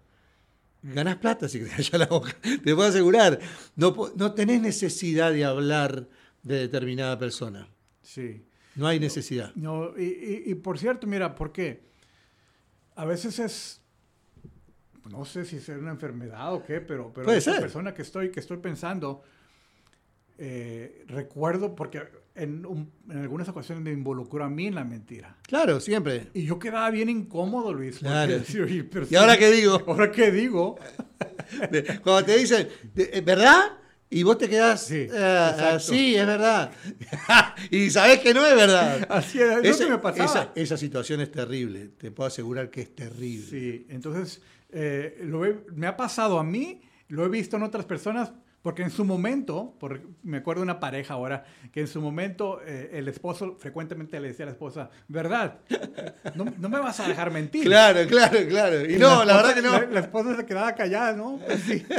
ganás 0.84 1.16
plata 1.18 1.48
si 1.48 1.60
te 1.64 1.70
callas 1.70 1.94
la 1.94 2.08
boca. 2.08 2.36
Te 2.42 2.76
puedo 2.76 2.84
asegurar. 2.90 3.40
No, 3.78 3.96
no 4.18 4.34
tenés 4.34 4.62
necesidad 4.62 5.32
de 5.32 5.46
hablar 5.46 6.10
de 6.44 6.56
determinada 6.60 7.18
persona. 7.20 7.70
Sí. 8.02 8.42
No 8.76 8.88
hay 8.88 9.00
necesidad. 9.00 9.54
No, 9.56 9.98
y, 9.98 10.04
y- 10.04 10.44
y 10.52 10.56
por 10.56 10.78
cierto, 10.80 11.08
mira, 11.08 11.36
¿por 11.36 11.52
qué? 11.54 11.82
A 12.96 13.06
veces 13.06 13.40
es, 13.40 13.81
no 15.10 15.26
sé 15.26 15.46
si 15.46 15.58
es 15.58 15.68
una 15.70 15.92
enfermedad 15.92 16.54
o 16.54 16.64
qué, 16.64 16.82
pero, 16.82 17.12
pero 17.14 17.32
esa 17.32 17.54
ser. 17.54 17.62
persona 17.62 17.94
que 17.94 18.02
estoy, 18.04 18.30
que 18.32 18.40
estoy 18.40 18.58
pensando, 18.58 19.24
eh, 20.38 21.04
recuerdo 21.08 21.76
porque 21.76 22.02
en, 22.36 22.66
un- 22.66 22.92
en 23.10 23.18
algunas 23.18 23.48
ocasiones 23.50 23.84
me 23.84 23.92
involucró 23.92 24.44
a 24.44 24.50
mí 24.50 24.68
en 24.68 24.76
la 24.76 24.84
mentira. 24.84 25.36
Claro, 25.44 25.80
siempre. 25.80 26.28
Y 26.34 26.46
yo 26.46 26.58
quedaba 26.60 26.90
bien 26.90 27.10
incómodo, 27.10 27.74
Luis. 27.74 27.96
porque 28.00 28.08
Claro. 28.10 28.34
"Oye, 28.66 28.84
pero 28.86 29.06
¿Y 29.10 29.16
ahora 29.16 29.38
qué 29.38 29.52
digo? 29.52 29.82
¿Ahora 29.88 30.12
qué 30.12 30.32
digo? 30.32 30.78
Cuando 32.04 32.26
te 32.26 32.38
dicen, 32.38 32.68
"¿Eh, 32.96 33.22
¿verdad? 33.24 33.78
Y 34.14 34.24
vos 34.24 34.38
te 34.38 34.50
quedás, 34.50 34.86
Sí, 34.88 35.08
"Ah, 35.14 35.16
ah, 35.18 35.52
exacto. 35.54 35.94
sí, 35.94 36.16
es 36.16 36.26
verdad. 36.26 36.72
y 37.72 37.90
sabés 37.92 38.20
que 38.20 38.34
no 38.34 38.46
es 38.46 38.56
verdad. 38.56 39.06
Así 39.10 39.40
es, 39.40 39.64
es 39.64 39.80
lo 39.80 39.86
que 39.86 39.92
me 39.94 39.98
pasaba. 40.00 40.26
Esa, 40.26 40.52
esa 40.56 40.78
situación 40.78 41.22
es 41.22 41.32
terrible. 41.32 41.90
Te 41.98 42.12
puedo 42.12 42.28
asegurar 42.28 42.70
que 42.70 42.82
es 42.82 42.94
terrible. 42.96 43.46
Sí, 43.48 43.86
entonces 43.90 44.42
eh, 44.72 45.20
lo 45.24 45.46
he- 45.46 45.64
me 45.74 45.88
ha 45.88 45.96
pasado 45.98 46.40
a 46.40 46.44
mí, 46.44 46.82
lo 47.08 47.26
he 47.26 47.30
visto 47.30 47.58
en 47.58 47.64
otras 47.64 47.86
personas, 47.86 48.32
porque 48.62 48.84
en 48.84 48.92
su 48.92 49.04
momento, 49.04 49.76
por- 49.80 50.02
me 50.22 50.38
acuerdo 50.38 50.62
de 50.62 50.66
una 50.66 50.80
pareja 50.80 51.16
ahora, 51.16 51.46
que 51.72 51.82
en 51.82 51.88
su 51.88 52.00
momento 52.00 52.62
eh, 52.64 52.92
el 52.94 53.08
esposo 53.08 53.56
frecuentemente 53.58 54.20
le 54.20 54.28
decía 54.28 54.46
a 54.46 54.48
la 54.48 54.52
esposa, 54.52 54.92
¿verdad? 55.08 55.62
No, 56.36 56.46
no 56.60 56.70
me 56.70 56.80
vas 56.80 57.00
a 57.00 57.08
dejar 57.08 57.32
mentir. 57.32 57.64
Claro, 57.64 58.08
claro, 58.08 58.38
claro. 58.48 58.88
Y 58.88 58.98
no, 58.98 59.26
la, 59.26 59.38
verdad 59.38 59.56
que 59.56 59.62
no. 59.64 59.72
La, 59.72 59.86
la 59.88 60.00
esposa 60.02 60.36
se 60.36 60.46
quedaba 60.46 60.76
callada, 60.76 61.14
¿no? 61.14 61.40
Pues 61.46 61.60
sí. 61.62 61.84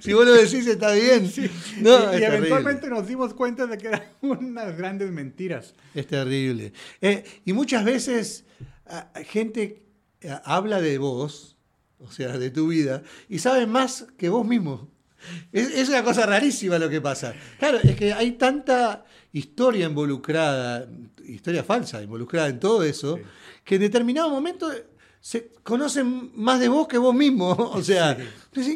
Si 0.00 0.12
vos 0.12 0.26
lo 0.26 0.34
decís 0.34 0.66
está 0.66 0.92
bien. 0.92 1.30
No, 1.80 2.12
y 2.12 2.16
es 2.16 2.20
y 2.20 2.24
eventualmente 2.24 2.80
terrible. 2.82 3.00
nos 3.00 3.08
dimos 3.08 3.32
cuenta 3.34 3.66
de 3.66 3.78
que 3.78 3.88
eran 3.88 4.02
unas 4.20 4.76
grandes 4.76 5.10
mentiras. 5.10 5.74
Es 5.94 6.06
terrible. 6.06 6.72
Eh, 7.00 7.24
y 7.46 7.52
muchas 7.54 7.84
veces 7.84 8.44
ah, 8.86 9.10
gente 9.24 9.82
ah, 10.28 10.42
habla 10.44 10.80
de 10.82 10.98
vos, 10.98 11.53
o 12.06 12.10
sea, 12.12 12.38
de 12.38 12.50
tu 12.50 12.68
vida, 12.68 13.02
y 13.28 13.38
sabe 13.38 13.66
más 13.66 14.06
que 14.16 14.28
vos 14.28 14.46
mismo. 14.46 14.90
Es, 15.52 15.68
es 15.70 15.88
una 15.88 16.04
cosa 16.04 16.26
rarísima 16.26 16.78
lo 16.78 16.90
que 16.90 17.00
pasa. 17.00 17.34
Claro, 17.58 17.78
es 17.82 17.96
que 17.96 18.12
hay 18.12 18.32
tanta 18.32 19.04
historia 19.32 19.86
involucrada, 19.86 20.86
historia 21.26 21.64
falsa 21.64 22.02
involucrada 22.02 22.48
en 22.48 22.60
todo 22.60 22.82
eso, 22.84 23.16
Sí. 23.16 23.22
que 23.64 23.74
en 23.76 23.80
determinado 23.82 24.28
momento 24.30 24.70
se 25.20 25.50
conocen 25.62 26.32
más 26.34 26.60
de 26.60 26.68
vos 26.68 26.86
que 26.86 26.98
vos 26.98 27.14
mismo. 27.14 27.52
O 27.74 27.82
sea, 27.82 28.16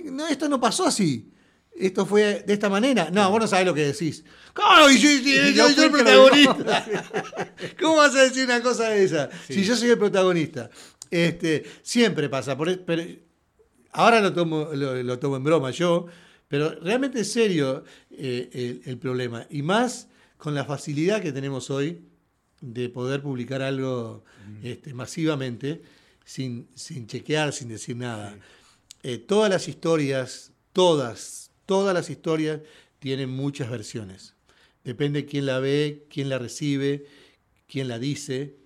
no, 0.06 0.26
esto 0.26 0.48
no 0.48 0.58
pasó 0.60 0.86
así. 0.86 1.30
Esto 1.76 2.04
fue 2.06 2.42
de 2.44 2.52
esta 2.54 2.68
manera. 2.68 3.08
No, 3.12 3.30
vos 3.30 3.40
no 3.40 3.46
sabés 3.46 3.66
lo 3.66 3.74
que 3.74 3.86
decís. 3.86 4.24
¿Cómo? 4.52 4.88
Yo, 4.90 5.68
soy 5.68 5.84
el 5.84 5.90
protagonista. 5.92 6.86
¿Cómo 7.80 7.96
vas 7.96 8.16
a 8.16 8.22
decir 8.22 8.46
una 8.46 8.60
cosa 8.60 8.88
de 8.88 9.04
esa? 9.04 9.28
Sí. 9.46 9.54
Si 9.54 9.64
yo 9.64 9.76
soy 9.76 9.90
el 9.90 9.98
protagonista. 9.98 10.70
Este, 11.10 11.64
siempre 11.82 12.28
pasa. 12.28 12.56
por- 12.56 12.68
e, 12.68 12.76
pero 12.78 13.02
ahora 13.92 14.20
lo 14.20 14.32
tomo, 14.32 14.68
lo, 14.74 15.02
lo 15.02 15.18
tomo 15.18 15.36
en 15.36 15.44
broma 15.44 15.70
yo, 15.70 16.06
pero 16.48 16.70
realmente 16.80 17.20
es 17.20 17.32
serio 17.32 17.84
eh, 18.10 18.48
el, 18.52 18.82
el 18.84 18.98
problema. 18.98 19.46
Y 19.50 19.62
más 19.62 20.08
con 20.36 20.54
la 20.54 20.64
facilidad 20.64 21.20
que 21.20 21.32
tenemos 21.32 21.70
hoy 21.70 22.02
de 22.60 22.88
poder 22.88 23.22
publicar 23.22 23.62
algo 23.62 24.24
este, 24.62 24.92
masivamente 24.94 25.82
sin, 26.24 26.68
sin 26.74 27.06
chequear, 27.06 27.52
sin 27.52 27.68
decir 27.68 27.96
nada. 27.96 28.36
Eh, 29.02 29.18
todas 29.18 29.50
las 29.50 29.68
historias, 29.68 30.52
todas, 30.72 31.50
todas 31.66 31.94
las 31.94 32.10
historias 32.10 32.60
tienen 32.98 33.30
muchas 33.30 33.70
versiones. 33.70 34.34
Depende 34.84 35.24
quién 35.26 35.46
la 35.46 35.58
ve, 35.60 36.06
quién 36.10 36.28
la 36.28 36.38
recibe, 36.38 37.06
quién 37.68 37.88
la 37.88 37.98
dice, 37.98 38.56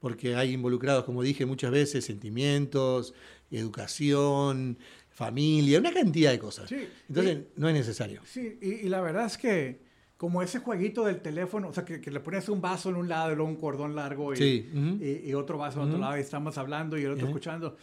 porque 0.00 0.34
hay 0.36 0.52
involucrados, 0.52 1.04
como 1.04 1.22
dije 1.22 1.44
muchas 1.46 1.70
veces, 1.70 2.04
sentimientos, 2.04 3.14
educación, 3.50 4.78
familia, 5.10 5.78
una 5.78 5.92
cantidad 5.92 6.30
de 6.30 6.38
cosas. 6.38 6.68
Sí. 6.68 6.88
Entonces, 7.08 7.38
no 7.56 7.68
es 7.68 7.74
necesario. 7.74 8.20
Sí, 8.24 8.58
y, 8.60 8.68
y 8.86 8.88
la 8.88 9.00
verdad 9.00 9.26
es 9.26 9.36
que 9.38 9.80
como 10.16 10.42
ese 10.42 10.58
jueguito 10.58 11.04
del 11.04 11.20
teléfono, 11.20 11.68
o 11.68 11.72
sea, 11.72 11.84
que, 11.84 12.00
que 12.00 12.10
le 12.10 12.20
pones 12.20 12.48
un 12.48 12.60
vaso 12.60 12.90
en 12.90 12.96
un 12.96 13.08
lado 13.08 13.32
y 13.32 13.36
luego 13.36 13.50
un 13.50 13.56
cordón 13.56 13.94
largo 13.94 14.32
y, 14.32 14.36
Sí, 14.36 14.70
ujú. 14.72 15.04
y- 15.04 15.30
y 15.30 15.34
otro 15.34 15.58
vaso 15.58 15.78
en 15.78 15.84
otro 15.86 15.94
Ujú. 15.98 16.02
lado 16.04 16.16
y 16.18 16.20
estamos 16.20 16.58
hablando 16.58 16.98
y 16.98 17.02
el 17.04 17.12
otro 17.12 17.24
Ujú. 17.24 17.28
escuchando, 17.36 17.76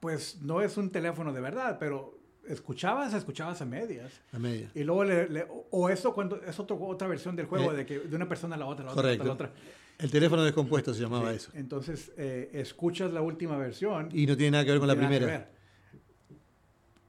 pues 0.00 0.38
no 0.42 0.60
es 0.60 0.76
un 0.76 0.90
teléfono 0.90 1.32
de 1.32 1.40
verdad, 1.40 1.78
pero 1.80 2.18
escuchabas, 2.46 3.14
escuchabas 3.14 3.62
a 3.62 3.64
medias. 3.64 4.12
A 4.32 4.38
media. 4.38 4.70
Y 4.74 4.82
luego, 4.84 5.04
le- 5.04 5.28
le- 5.30 5.46
o- 5.70 5.88
eso 5.88 6.12
cuando 6.12 6.42
es 6.42 6.58
otro- 6.58 6.78
otra 6.78 7.08
versión 7.08 7.36
del 7.36 7.46
juego, 7.46 7.72
Eh, 7.72 7.76
de 7.76 7.86
que 7.86 8.00
de 8.00 8.16
una 8.16 8.28
persona 8.28 8.56
a 8.56 8.58
la 8.58 8.66
otra, 8.66 8.84
la 8.84 8.90
otra, 8.92 9.02
Correcto. 9.02 9.24
la 9.24 9.32
otra. 9.32 9.52
El 10.02 10.10
teléfono 10.10 10.42
descompuesto 10.42 10.92
se 10.92 11.00
llamaba 11.00 11.30
Sí, 11.30 11.36
eso. 11.36 11.50
Entonces, 11.54 12.12
eh, 12.16 12.50
escuchas 12.54 13.12
la 13.12 13.22
última 13.22 13.56
versión 13.56 14.08
Y 14.12 14.26
no 14.26 14.36
tiene 14.36 14.50
nada 14.52 14.64
que 14.64 14.70
ver 14.72 14.80
con 14.80 14.88
la 14.88 14.96
primera. 14.96 15.26
ver. 15.26 15.48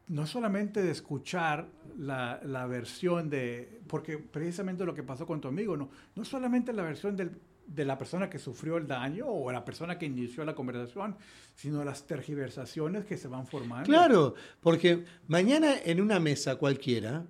No 0.09 0.27
solamente 0.27 0.81
de 0.83 0.91
escuchar 0.91 1.67
la, 1.97 2.39
la 2.43 2.67
versión 2.67 3.29
de, 3.29 3.81
porque 3.87 4.17
precisamente 4.17 4.85
lo 4.85 4.93
que 4.93 5.01
pasó 5.01 5.25
con 5.25 5.41
tu 5.41 5.47
amigo, 5.47 5.75
no, 5.77 5.89
no 6.15 6.25
solamente 6.25 6.71
la 6.73 6.83
versión 6.83 7.15
del- 7.15 7.31
de 7.65 7.85
la 7.85 7.97
persona 7.97 8.29
que 8.29 8.37
sufrió 8.37 8.75
el 8.77 8.85
daño 8.85 9.25
o 9.27 9.49
la 9.51 9.63
persona 9.63 9.97
que 9.97 10.05
inició 10.05 10.43
la 10.43 10.53
conversación, 10.53 11.15
sino 11.55 11.83
las 11.85 12.05
tergiversaciones 12.05 13.05
que 13.05 13.17
se 13.17 13.29
van 13.29 13.47
formando. 13.47 13.85
Claro, 13.85 14.35
porque 14.59 15.05
mañana 15.27 15.75
en 15.83 16.01
una 16.01 16.19
mesa 16.19 16.57
cualquiera, 16.57 17.25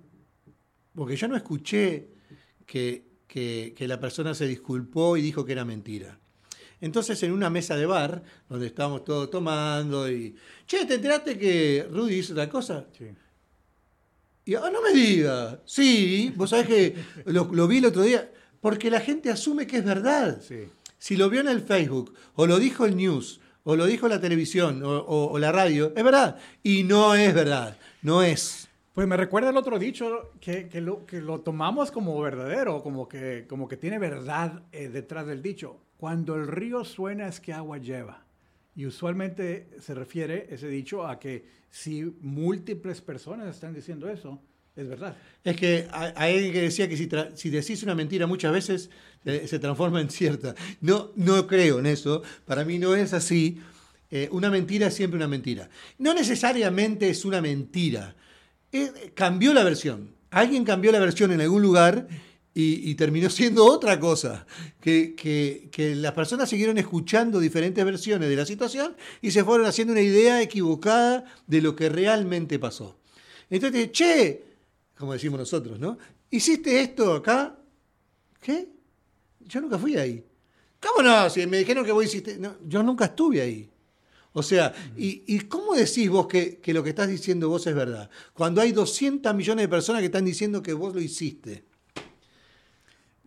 porque 0.94 1.14
yo 1.16 1.28
no 1.28 1.36
escuché 1.36 2.08
que, 2.66 3.13
que- 3.28 3.74
que 3.76 3.88
la 3.88 3.98
persona 4.00 4.34
se 4.34 4.46
disculpó 4.46 5.16
y 5.16 5.22
dijo 5.22 5.44
que 5.44 5.52
era 5.52 5.64
mentira. 5.64 6.18
Entonces 6.80 7.22
en 7.22 7.32
una 7.32 7.50
mesa 7.50 7.76
de 7.76 7.86
bar, 7.86 8.22
donde 8.48 8.66
estábamos 8.66 9.04
todos 9.04 9.30
tomando 9.30 10.10
y, 10.10 10.34
che, 10.66 10.84
¿te 10.84 10.94
enteraste 10.94 11.38
que 11.38 11.86
Rudy 11.90 12.16
hizo 12.16 12.34
tal 12.34 12.48
cosa? 12.48 12.84
Sí. 12.98 13.06
Y, 14.46 14.54
ah, 14.56 14.70
no 14.70 14.82
me 14.82 14.92
diga, 14.92 15.60
sí, 15.64 16.32
vos 16.36 16.50
sabés 16.50 16.66
que 16.66 16.94
lo, 17.26 17.48
lo 17.52 17.66
vi 17.66 17.78
el 17.78 17.86
otro 17.86 18.02
día, 18.02 18.30
porque 18.60 18.90
la 18.90 19.00
gente 19.00 19.30
asume 19.30 19.66
que 19.66 19.78
es 19.78 19.84
verdad. 19.84 20.40
Sí. 20.46 20.68
Si 20.98 21.16
lo 21.16 21.30
vio 21.30 21.40
en 21.40 21.48
el 21.48 21.62
Facebook, 21.62 22.14
o 22.34 22.46
lo 22.46 22.58
dijo 22.58 22.84
el 22.84 22.96
news, 22.96 23.40
o 23.62 23.76
lo 23.76 23.86
dijo 23.86 24.06
la 24.08 24.20
televisión, 24.20 24.82
o, 24.82 24.98
o- 24.98 25.32
o 25.32 25.38
la 25.38 25.50
radio, 25.52 25.92
es 25.96 26.04
verdad. 26.04 26.38
Y 26.62 26.82
no 26.82 27.14
es 27.14 27.32
verdad, 27.32 27.78
no 28.02 28.22
es. 28.22 28.68
Pues 28.94 29.08
me 29.08 29.16
recuerda 29.16 29.50
el 29.50 29.56
otro 29.56 29.76
dicho 29.80 30.30
que, 30.40 30.68
que 30.68 30.80
lo, 30.80 31.04
que 31.04 31.20
lo 31.20 31.40
tomamos 31.40 31.90
como 31.90 32.18
verdadero, 32.20 32.80
como 32.80 33.08
que, 33.08 33.44
como 33.48 33.66
que 33.66 33.76
tiene 33.76 33.98
verdad 33.98 34.62
eh, 34.70 34.88
detrás 34.88 35.26
del 35.26 35.42
dicho. 35.42 35.80
Cuando 35.96 36.36
el 36.36 36.46
río 36.46 36.84
suena 36.84 37.26
es 37.26 37.40
que 37.40 37.52
agua 37.52 37.78
lleva. 37.78 38.24
Y 38.76 38.86
usualmente 38.86 39.68
se 39.80 39.94
refiere 39.94 40.46
ese 40.48 40.68
dicho 40.68 41.04
a 41.08 41.18
que 41.18 41.44
si 41.70 42.04
múltiples 42.20 43.00
personas 43.00 43.52
están 43.52 43.74
diciendo 43.74 44.08
eso, 44.08 44.40
es 44.76 44.88
verdad. 44.88 45.16
Es 45.42 45.56
que 45.56 45.88
hay 46.14 46.52
que 46.52 46.62
decía 46.62 46.88
que 46.88 46.96
si, 46.96 47.08
si 47.34 47.50
decís 47.50 47.82
una 47.82 47.96
mentira 47.96 48.28
muchas 48.28 48.52
veces 48.52 48.90
eh, 49.24 49.48
se 49.48 49.58
transforma 49.58 50.00
en 50.00 50.10
cierta. 50.10 50.54
No, 50.80 51.10
no 51.16 51.48
creo 51.48 51.80
en 51.80 51.86
eso. 51.86 52.22
Para 52.44 52.64
mí 52.64 52.78
no 52.78 52.94
es 52.94 53.12
así. 53.12 53.60
Eh, 54.12 54.28
una 54.30 54.50
mentira 54.50 54.86
es 54.86 54.94
siempre 54.94 55.16
una 55.16 55.26
mentira. 55.26 55.68
No 55.98 56.14
necesariamente 56.14 57.10
es 57.10 57.24
una 57.24 57.40
mentira. 57.40 58.14
Eh, 58.74 59.12
cambió 59.14 59.54
la 59.54 59.62
versión. 59.62 60.16
Alguien 60.32 60.64
cambió 60.64 60.90
la 60.90 60.98
versión 60.98 61.30
en 61.30 61.40
algún 61.40 61.62
lugar 61.62 62.08
y, 62.52 62.92
terminó 62.96 63.30
siendo 63.30 63.64
otra 63.64 64.00
cosa. 64.00 64.46
Que 64.80 65.66
las 65.96 66.12
personas 66.12 66.48
siguieron 66.48 66.76
escuchando 66.78 67.38
diferentes 67.38 67.84
versiones 67.84 68.28
de 68.28 68.34
la 68.34 68.44
situación 68.44 68.96
y 69.22 69.30
se 69.30 69.44
fueron 69.44 69.68
haciendo 69.68 69.92
una 69.92 70.02
idea 70.02 70.42
equivocada 70.42 71.24
de 71.46 71.62
lo 71.62 71.76
que 71.76 71.88
realmente 71.88 72.58
pasó. 72.58 72.98
Entonces, 73.48 73.92
che, 73.92 74.42
como 74.98 75.12
decimos 75.12 75.38
nosotros, 75.38 75.78
¿no? 75.78 75.96
¿Hiciste 76.30 76.80
esto 76.80 77.14
acá? 77.14 77.56
¿Qué? 78.40 78.70
Yo 79.38 79.60
nunca 79.60 79.78
fui 79.78 79.96
ahí. 79.96 80.24
¿Cómo 80.80 81.08
no? 81.08 81.30
Si 81.30 81.46
me 81.46 81.58
dijeron 81.58 81.84
que 81.84 81.92
vos 81.92 82.04
hiciste... 82.04 82.38
No, 82.38 82.56
yo 82.66 82.82
nunca 82.82 83.04
estuve 83.04 83.40
ahí. 83.40 83.70
O 84.36 84.42
sea, 84.42 84.74
¿y, 84.96 85.22
y 85.28 85.40
cómo 85.42 85.74
decís 85.74 86.10
vos 86.10 86.26
que, 86.26 86.58
que 86.58 86.74
lo 86.74 86.82
que 86.82 86.90
estás 86.90 87.08
diciendo 87.08 87.48
vos 87.48 87.66
es 87.68 87.74
verdad? 87.74 88.10
Cuando 88.32 88.60
hay 88.60 88.72
200 88.72 89.32
millones 89.32 89.62
de 89.62 89.68
personas 89.68 90.00
que 90.00 90.06
están 90.06 90.24
diciendo 90.24 90.60
que 90.60 90.72
vos 90.72 90.92
lo 90.92 91.00
hiciste. 91.00 91.64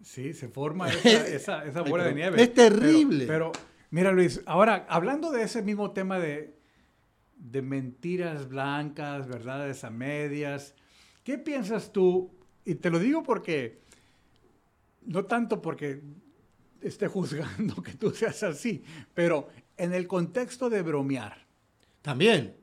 Sí, 0.04 0.34
se 0.34 0.50
forma 0.50 0.90
esa, 0.92 1.28
esa, 1.28 1.66
esa 1.66 1.82
bola 1.82 2.04
de 2.04 2.14
nieve. 2.14 2.44
es 2.44 2.54
terrible. 2.54 3.26
Pero, 3.26 3.54
pero, 3.54 3.66
mira 3.90 4.12
Luis, 4.12 4.42
ahora 4.46 4.86
hablando 4.90 5.32
de 5.32 5.44
ese 5.44 5.62
mismo 5.62 5.92
tema 5.92 6.20
de, 6.20 6.58
de 7.38 7.62
mentiras 7.62 8.50
blancas, 8.50 9.30
verdades 9.30 9.86
a 9.86 9.90
medias, 9.90 10.76
¿qué 11.24 11.38
piensas 11.38 11.94
tú? 11.94 12.32
Y 12.66 12.76
te 12.76 12.90
lo 12.90 13.00
digo 13.00 13.24
porque, 13.24 13.80
no 15.06 15.24
tanto 15.24 15.62
porque 15.62 16.02
esté 16.82 17.08
juzgando 17.08 17.82
que 17.82 17.94
tú 17.94 18.12
seas 18.12 18.44
así, 18.44 18.84
pero 19.14 19.48
en 19.78 19.94
el 19.94 20.08
contexto 20.08 20.70
de 20.70 20.82
bromear. 20.82 21.46
También. 22.02 22.56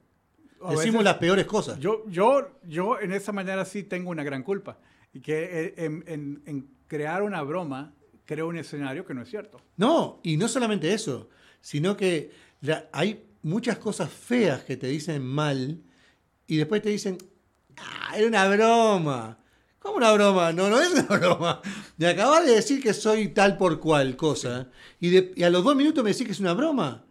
a 0.63 0.71
Decimos 0.71 0.79
veces- 1.01 1.05
las 1.05 1.15
peores 1.19 1.47
cosas. 1.47 1.79
Yo, 1.79 2.05
yo, 2.09 2.59
yo 2.67 2.99
en 3.01 3.13
esa 3.13 3.33
manera 3.33 3.65
sí 3.65 3.83
tengo 3.83 4.11
una 4.11 4.23
gran 4.25 4.43
culpa. 4.43 4.79
Y 5.13 5.21
que 5.21 5.45
eh, 5.45 5.75
en, 5.77 6.03
en- 6.07 6.43
en 6.47 6.69
crear 6.87 7.23
una 7.23 7.43
broma 7.43 7.93
creo 8.25 8.49
un 8.49 8.57
escenario 8.57 9.05
que 9.05 9.13
no 9.15 9.23
es 9.23 9.29
cierto. 9.29 9.61
No, 9.77 10.21
y 10.23 10.37
no 10.39 10.49
solamente 10.49 10.93
eso, 10.95 11.29
sino 11.61 11.97
que 11.97 12.31
la- 12.63 12.89
hay 12.93 13.25
muchas 13.43 13.77
cosas 13.79 14.11
feas 14.11 14.65
que 14.65 14.77
te 14.79 14.87
dicen 14.87 15.23
mal 15.25 15.83
y 16.47 16.57
después 16.57 16.81
te 16.83 16.89
dicen, 16.89 17.19
ah, 17.77 18.15
era 18.17 18.27
una 18.27 18.49
broma. 18.49 19.39
¿Cómo 19.79 19.97
una 19.99 20.13
broma? 20.13 20.51
No, 20.53 20.71
no 20.71 20.81
es 20.81 20.91
una 20.93 21.03
broma. 21.19 21.61
Me 21.99 22.07
acabas 22.07 22.47
de 22.47 22.53
decir 22.53 22.83
que 22.83 22.95
soy 22.95 23.29
tal 23.29 23.59
por 23.59 23.79
cual 23.81 24.17
cosa 24.17 24.71
y, 24.99 25.11
de- 25.11 25.33
y 25.37 25.43
a 25.43 25.51
los 25.51 25.63
dos 25.63 25.77
minutos 25.77 26.03
me 26.03 26.11
decís 26.11 26.25
que 26.27 26.33
es 26.33 26.41
una 26.41 26.55
broma. 26.55 27.04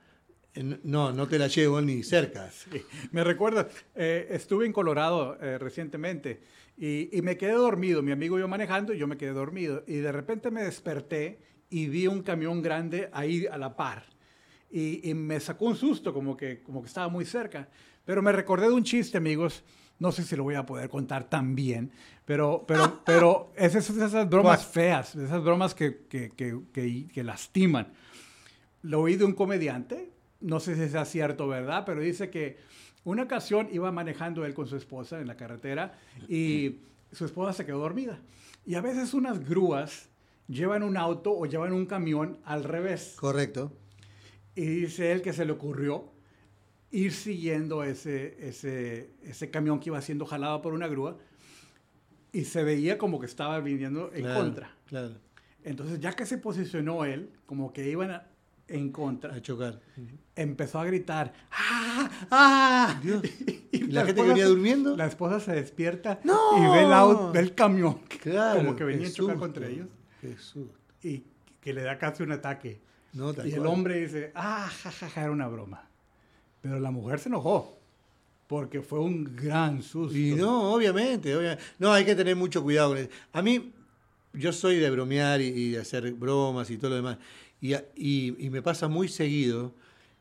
Eh, 0.55 0.79
No, 0.83 1.11
no 1.11 1.27
te 1.27 1.37
la 1.39 1.47
llevo 1.47 1.81
ni 1.81 2.03
cerca. 2.03 2.49
Sí. 2.71 2.81
Me 3.11 3.23
recuerda, 3.23 3.67
eh, 3.95 4.27
estuve 4.31 4.65
en 4.65 4.73
Colorado 4.73 5.37
eh, 5.41 5.57
recientemente 5.57 6.41
y, 6.77 7.15
y 7.17 7.21
me 7.21 7.37
quedé 7.37 7.53
dormido. 7.53 8.01
Mi 8.01 8.11
amigo 8.11 8.37
y 8.37 8.41
yo 8.41 8.47
manejando 8.47 8.93
y 8.93 8.97
yo 8.97 9.07
me 9.07 9.17
quedé 9.17 9.31
dormido. 9.31 9.83
Y 9.87 9.95
de 9.97 10.11
repente 10.11 10.51
me 10.51 10.63
desperté 10.63 11.39
y 11.69 11.87
vi 11.87 12.07
un 12.07 12.21
camión 12.21 12.61
grande 12.61 13.09
ahí 13.13 13.45
a 13.47 13.57
la 13.57 13.75
par. 13.75 14.05
Y, 14.71 15.07
y 15.09 15.13
me 15.13 15.39
sacó 15.39 15.65
un 15.65 15.75
susto, 15.75 16.13
como 16.13 16.35
que, 16.35 16.61
como 16.63 16.81
que 16.81 16.87
estaba 16.87 17.07
muy 17.07 17.25
cerca. 17.25 17.67
Pero 18.05 18.21
me 18.21 18.31
recordé 18.31 18.67
de 18.67 18.73
un 18.73 18.83
chiste, 18.83 19.17
amigos. 19.17 19.63
No 19.99 20.11
sé 20.11 20.23
si 20.23 20.35
lo 20.35 20.43
voy 20.43 20.55
a 20.55 20.65
poder 20.65 20.89
contar 20.89 21.29
tan 21.29 21.53
bien, 21.55 21.91
pero, 22.25 22.65
pero, 22.67 23.01
pero 23.05 23.53
es 23.55 23.75
esas, 23.75 23.95
esas 23.97 24.27
bromas 24.27 24.65
feas, 24.65 25.15
esas 25.15 25.43
bromas 25.43 25.73
que, 25.75 25.99
que- 26.09 26.31
que 27.13 27.23
lastiman. 27.23 27.93
Lo 28.81 29.01
oí 29.01 29.15
de 29.15 29.23
un 29.25 29.33
comediante, 29.33 30.09
no 30.43 30.60
sé 30.60 30.75
si 30.75 30.89
sea 30.91 31.06
cierto, 31.06 31.47
¿verdad? 31.47 31.84
Pero 31.86 32.01
dice 32.01 32.29
que 32.29 32.58
una 33.03 33.23
ocasión 33.23 33.67
iba 33.71 33.91
manejando 33.91 34.45
él 34.45 34.53
con 34.53 34.67
su 34.67 34.75
esposa 34.77 35.19
en 35.19 35.27
la 35.27 35.36
carretera 35.36 35.97
y 36.29 36.79
su 37.12 37.25
esposa 37.25 37.53
se 37.53 37.65
quedó 37.65 37.79
dormida. 37.79 38.19
Y 38.65 38.75
a 38.75 38.82
veces 38.82 39.13
unas 39.13 39.43
grúas 39.47 40.10
llevan 40.47 40.84
un 40.84 40.95
auto 40.97 41.32
o 41.32 41.45
llevan 41.45 41.73
un 41.73 41.86
camión 41.86 42.38
al 42.45 42.63
revés. 42.63 43.15
Correcto. 43.19 43.71
Y 44.56 44.65
dice 44.65 45.12
él 45.12 45.21
que 45.21 45.34
se 45.34 45.45
le 45.45 45.51
ocurrió 45.51 46.12
ir 46.91 47.12
siguiendo 47.12 47.84
ese, 47.84 48.38
ese, 48.47 49.10
ese 49.23 49.49
camión 49.49 49.79
que 49.79 49.89
iba 49.89 49.99
siendo 50.01 50.25
jalado 50.25 50.62
por 50.62 50.73
una 50.73 50.88
grúa 50.88 51.17
y 52.32 52.45
se 52.45 52.63
veía 52.63 52.97
como 52.97 53.19
que 53.19 53.25
estaba 53.25 53.60
viniendo 53.60 54.12
en 54.13 54.21
Claro, 54.23 54.39
contra. 54.41 54.75
Claro, 54.86 55.15
Entonces, 55.63 55.99
ya 55.99 56.13
que 56.13 56.25
se 56.25 56.38
posicionó 56.38 57.06
él, 57.06 57.32
como 57.45 57.73
que 57.73 57.89
iban 57.89 58.12
a- 58.12 58.27
en 58.67 58.91
contra, 58.91 59.34
a 59.36 59.41
chocar. 59.41 59.80
empezó 60.36 60.80
a 60.80 60.86
gritar, 60.86 61.34
¡ah! 61.52 62.10
¡ah! 62.32 62.99
Dios. 63.04 63.21
Y, 63.73 63.86
¿Y 63.86 63.88
la 63.88 64.06
gente 64.06 64.21
que 64.21 64.21
esposa 64.21 64.28
venía 64.30 64.43
se- 64.43 64.49
durmiendo? 64.52 64.95
La 64.95 65.08
esposa 65.08 65.39
se 65.39 65.52
despierta 65.54 66.19
¡No! 66.23 66.38
y 66.58 66.62
ve 66.71 66.84
el, 66.84 67.32
ve 67.34 67.39
el 67.39 67.56
camión, 67.56 67.99
Claro. 68.21 68.60
como 68.60 68.76
que 68.76 68.84
venía 68.84 69.08
a 69.08 69.12
chocar 69.12 69.38
contra 69.38 69.67
ellos, 69.67 69.88
susto. 70.39 70.78
y 71.02 71.23
que 71.60 71.73
le 71.73 71.82
da 71.82 71.97
casi 71.97 72.21
un 72.21 72.32
ataque. 72.34 72.80
No, 73.13 73.34
Y 73.43 73.52
el 73.52 73.65
hombre 73.65 73.99
dice, 73.99 74.32
ah, 74.36 74.69
jajaja, 74.84 75.21
era 75.23 75.32
una 75.32 75.47
broma. 75.47 75.88
Pero 76.62 76.80
la 76.80 76.91
mujer 76.91 77.19
se 77.19 77.30
enojó, 77.30 77.80
porque 78.47 78.82
fue 78.84 78.99
un 78.99 79.36
gran 79.36 79.82
susto. 79.82 80.15
Y 80.17 80.36
no, 80.36 80.73
obviamente, 80.73 81.36
obvia- 81.36 81.58
No, 81.80 81.91
hay 81.93 82.06
que 82.06 82.13
tener 82.15 82.36
mucho 82.36 82.62
cuidado 82.62 82.89
con 82.89 82.97
eso. 82.99 83.10
A 83.34 83.41
mí, 83.41 83.73
yo 84.34 84.54
soy 84.54 84.78
de 84.78 84.89
bromear 84.91 85.41
y, 85.41 85.45
y 85.47 85.71
de 85.71 85.80
hacer 85.80 86.12
bromas 86.13 86.69
y 86.69 86.78
todo 86.78 86.91
lo 86.91 86.95
demás. 86.97 87.17
Y, 87.63 87.76
a- 87.76 87.86
y- 87.95 88.36
y 88.45 88.49
me 88.49 88.62
pasa 88.62 88.89
muy 88.89 89.08
seguido 89.08 89.73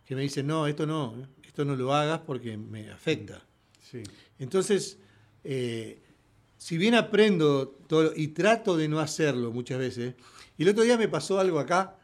que 0.07 0.15
me 0.15 0.23
dicen, 0.23 0.47
no, 0.47 0.69
esto 0.69 0.87
no, 0.87 1.27
esto 1.45 1.65
no 1.65 1.75
lo 1.75 1.93
hagas 1.93 2.21
porque 2.21 2.57
me 2.57 2.89
afecta. 2.89 3.43
Sí. 3.91 4.05
Entonces, 4.39 4.99
eh, 5.43 5.99
si 6.57 6.79
bien 6.79 6.95
aprendo 6.95 7.67
todo 7.89 8.13
y 8.15 8.29
trato 8.29 8.77
de 8.77 8.87
no 8.87 9.01
hacerlo 9.01 9.51
muchas 9.51 9.81
veces, 9.81 10.15
y 10.57 10.63
el 10.63 10.69
otro 10.69 10.85
día 10.85 10.97
me 10.97 11.09
pasó 11.09 11.41
algo 11.41 11.59
acá, 11.59 11.97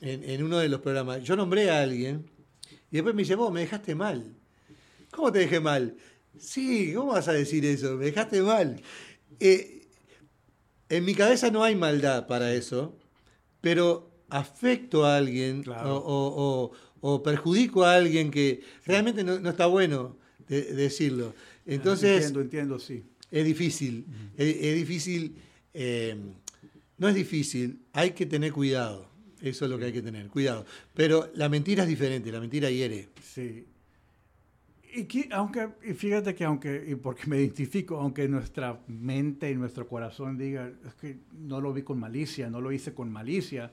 en, 0.00 0.22
en 0.22 0.44
uno 0.44 0.58
de 0.58 0.68
los 0.68 0.80
programas, 0.80 1.24
yo 1.24 1.34
nombré 1.34 1.70
a 1.72 1.82
alguien 1.82 2.30
y 2.92 2.94
después 2.98 3.16
me 3.16 3.22
dice, 3.22 3.34
vos 3.34 3.50
me 3.52 3.60
dejaste 3.62 3.96
mal. 3.96 4.32
¿Cómo 5.10 5.32
te 5.32 5.40
dejé 5.40 5.58
mal? 5.58 5.96
Sí, 6.38 6.92
¿cómo 6.94 7.14
vas 7.14 7.26
a 7.26 7.32
decir 7.32 7.64
eso? 7.64 7.96
Me 7.96 8.04
dejaste 8.04 8.42
mal. 8.42 8.80
Eh, 9.40 9.88
en 10.88 11.04
mi 11.04 11.16
cabeza 11.16 11.50
no 11.50 11.64
hay 11.64 11.74
maldad 11.74 12.28
para 12.28 12.54
eso, 12.54 12.96
pero 13.60 14.07
afecto 14.30 15.04
a 15.04 15.16
alguien 15.16 15.62
Claro. 15.62 15.96
o, 15.96 16.02
o- 16.02 16.72
o- 17.00 17.22
perjudico 17.22 17.84
a 17.84 17.94
alguien 17.94 18.30
que 18.30 18.60
realmente 18.86 19.24
no, 19.24 19.38
no 19.38 19.50
está 19.50 19.66
bueno 19.66 20.16
de- 20.48 20.74
decirlo. 20.74 21.34
Entonces, 21.66 22.16
Entiendo, 22.16 22.40
entiendo, 22.40 22.78
sí. 22.78 23.02
es 23.30 23.44
difícil, 23.44 24.04
es, 24.36 24.56
es 24.56 24.74
difícil, 24.76 25.36
eh, 25.74 26.16
no 26.98 27.08
es 27.08 27.14
difícil, 27.14 27.80
hay 27.92 28.10
que 28.12 28.26
tener 28.26 28.52
cuidado, 28.52 29.08
eso 29.40 29.64
es 29.66 29.70
lo 29.70 29.78
que 29.78 29.86
hay 29.86 29.92
que 29.92 30.02
tener, 30.02 30.28
cuidado. 30.28 30.64
Pero 30.94 31.30
la 31.34 31.48
mentira 31.48 31.82
es 31.84 31.88
diferente, 31.88 32.32
la 32.32 32.40
mentira 32.40 32.70
hiere. 32.70 33.08
Sí. 33.22 33.64
Y, 34.94 35.04
que- 35.04 35.28
aunque, 35.32 35.68
y 35.86 35.92
fíjate 35.92 36.34
que 36.34 36.44
aunque, 36.44 36.84
y 36.88 36.94
porque 36.94 37.26
me 37.26 37.36
identifico, 37.38 37.98
aunque 38.00 38.26
nuestra 38.26 38.80
mente 38.88 39.50
y 39.50 39.54
nuestro 39.54 39.86
corazón 39.86 40.38
diga, 40.38 40.72
es 40.86 40.94
que 40.94 41.18
no 41.38 41.60
lo 41.60 41.72
vi 41.74 41.82
con 41.82 42.00
malicia, 42.00 42.48
no 42.50 42.60
lo 42.62 42.72
hice 42.72 42.94
con 42.94 43.12
malicia, 43.12 43.70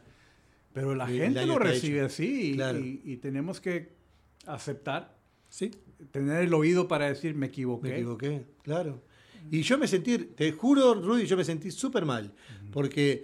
pero 0.75 0.93
la 0.93 1.07
gente 1.07 1.45
lo 1.47 1.57
recibe 1.57 2.01
así 2.01 2.51
y, 2.51 2.55
Claro. 2.55 2.77
y- 2.79 3.01
y 3.03 3.17
tenemos 3.17 3.59
que 3.61 3.93
aceptar, 4.45 5.15
Sí, 5.49 5.71
tener 6.11 6.43
el 6.43 6.53
oído 6.53 6.87
para 6.87 7.07
decir 7.07 7.33
me 7.33 7.45
equivoqué. 7.47 7.87
me 7.89 7.95
equivoqué, 7.95 8.43
claro. 8.61 9.01
Y 9.49 9.61
yo 9.61 9.77
me 9.77 9.87
sentí, 9.87 10.17
te 10.17 10.51
juro, 10.51 10.93
Rudy, 10.95 11.25
yo 11.25 11.37
me 11.37 11.45
sentí 11.45 11.71
súper 11.71 12.03
mal, 12.05 12.33
porque 12.71 13.23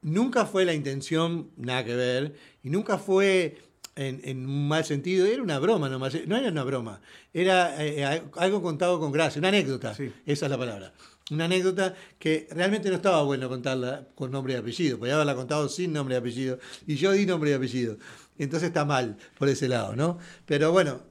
nunca 0.00 0.46
fue 0.46 0.64
la 0.64 0.72
intención, 0.72 1.50
nada 1.56 1.84
que 1.84 1.94
ver, 1.94 2.34
y 2.62 2.70
nunca 2.70 2.96
fue 2.98 3.58
en, 3.94 4.20
en 4.24 4.46
un 4.46 4.68
mal 4.68 4.84
sentido, 4.84 5.26
era 5.26 5.42
una 5.42 5.58
broma 5.58 5.88
nomás, 5.90 6.14
no 6.26 6.36
era 6.36 6.50
una 6.50 6.64
broma, 6.64 7.00
era 7.34 7.84
eh, 7.84 8.22
algo 8.36 8.62
contado 8.62 8.98
con 9.00 9.12
gracia, 9.12 9.38
una 9.38 9.48
anécdota, 9.48 9.94
Sí. 9.94 10.10
esa 10.24 10.46
es 10.46 10.50
la 10.50 10.56
palabra. 10.58 10.94
Una 11.30 11.46
anécdota 11.46 11.94
que 12.18 12.46
realmente 12.52 12.88
no 12.88 12.96
estaba 12.96 13.22
bueno 13.22 13.48
contarla 13.48 14.06
con 14.14 14.30
nombre 14.30 14.54
y 14.54 14.56
apellido, 14.56 14.98
podía 14.98 15.14
haberla 15.14 15.34
contado 15.34 15.68
sin 15.68 15.92
nombre 15.92 16.14
y 16.14 16.18
apellido, 16.18 16.58
y 16.86 16.94
yo 16.94 17.12
di 17.12 17.26
nombre 17.26 17.50
y 17.50 17.54
apellido. 17.54 17.98
Entonces 18.38 18.68
está 18.68 18.84
mal 18.84 19.16
por 19.38 19.48
ese 19.48 19.68
lado, 19.68 19.96
¿no? 19.96 20.18
Pero 20.44 20.70
bueno, 20.70 21.02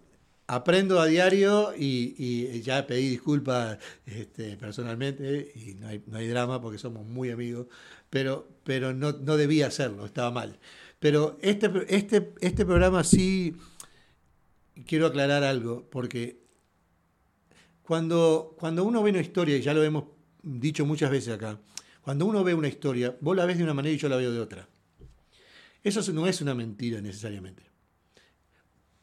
aprendo 0.47 0.99
a 0.99 1.07
diario 1.07 1.73
y, 1.77 2.61
ya 2.61 2.87
pedí 2.87 3.09
disculpas 3.09 3.77
este, 4.05 4.57
personalmente 4.57 5.51
y 5.55 5.73
no 5.75 5.87
hay, 5.87 6.03
no 6.07 6.17
hay 6.17 6.27
drama 6.27 6.61
porque 6.61 6.77
somos 6.77 7.05
muy 7.05 7.31
amigos, 7.31 7.67
pero, 8.09 8.47
pero 8.63 8.93
no, 8.93 9.11
no 9.11 9.37
debía 9.37 9.67
hacerlo, 9.67 10.05
estaba 10.05 10.31
mal. 10.31 10.59
Pero 10.99 11.37
este, 11.41 11.69
este, 11.89 12.33
este 12.41 12.65
programa 12.65 13.03
sí 13.03 13.55
quiero 14.87 15.07
aclarar 15.07 15.43
algo, 15.43 15.87
porque 15.89 16.44
cuando, 17.85 18.55
cuando 18.57 18.83
uno 18.83 19.03
ve 19.03 19.11
una 19.11 19.21
historia, 19.21 19.57
y 19.57 19.61
ya 19.61 19.73
lo 19.73 19.83
hemos 19.83 20.05
dicho 20.41 20.85
muchas 20.85 21.11
veces 21.11 21.33
acá, 21.33 21.59
cuando 22.01 22.25
uno 22.25 22.43
ve 22.43 22.53
una 22.53 22.67
historia, 22.67 23.15
vos 23.21 23.35
la 23.35 23.45
ves 23.45 23.57
de 23.57 23.63
una 23.63 23.73
manera 23.73 23.93
y 23.93 23.97
yo 23.97 24.09
la 24.09 24.15
veo 24.15 24.31
de 24.31 24.39
otra. 24.39 24.67
Eso 25.83 26.11
no 26.13 26.27
es 26.27 26.41
una 26.41 26.55
mentira 26.55 26.99
necesariamente. 26.99 27.63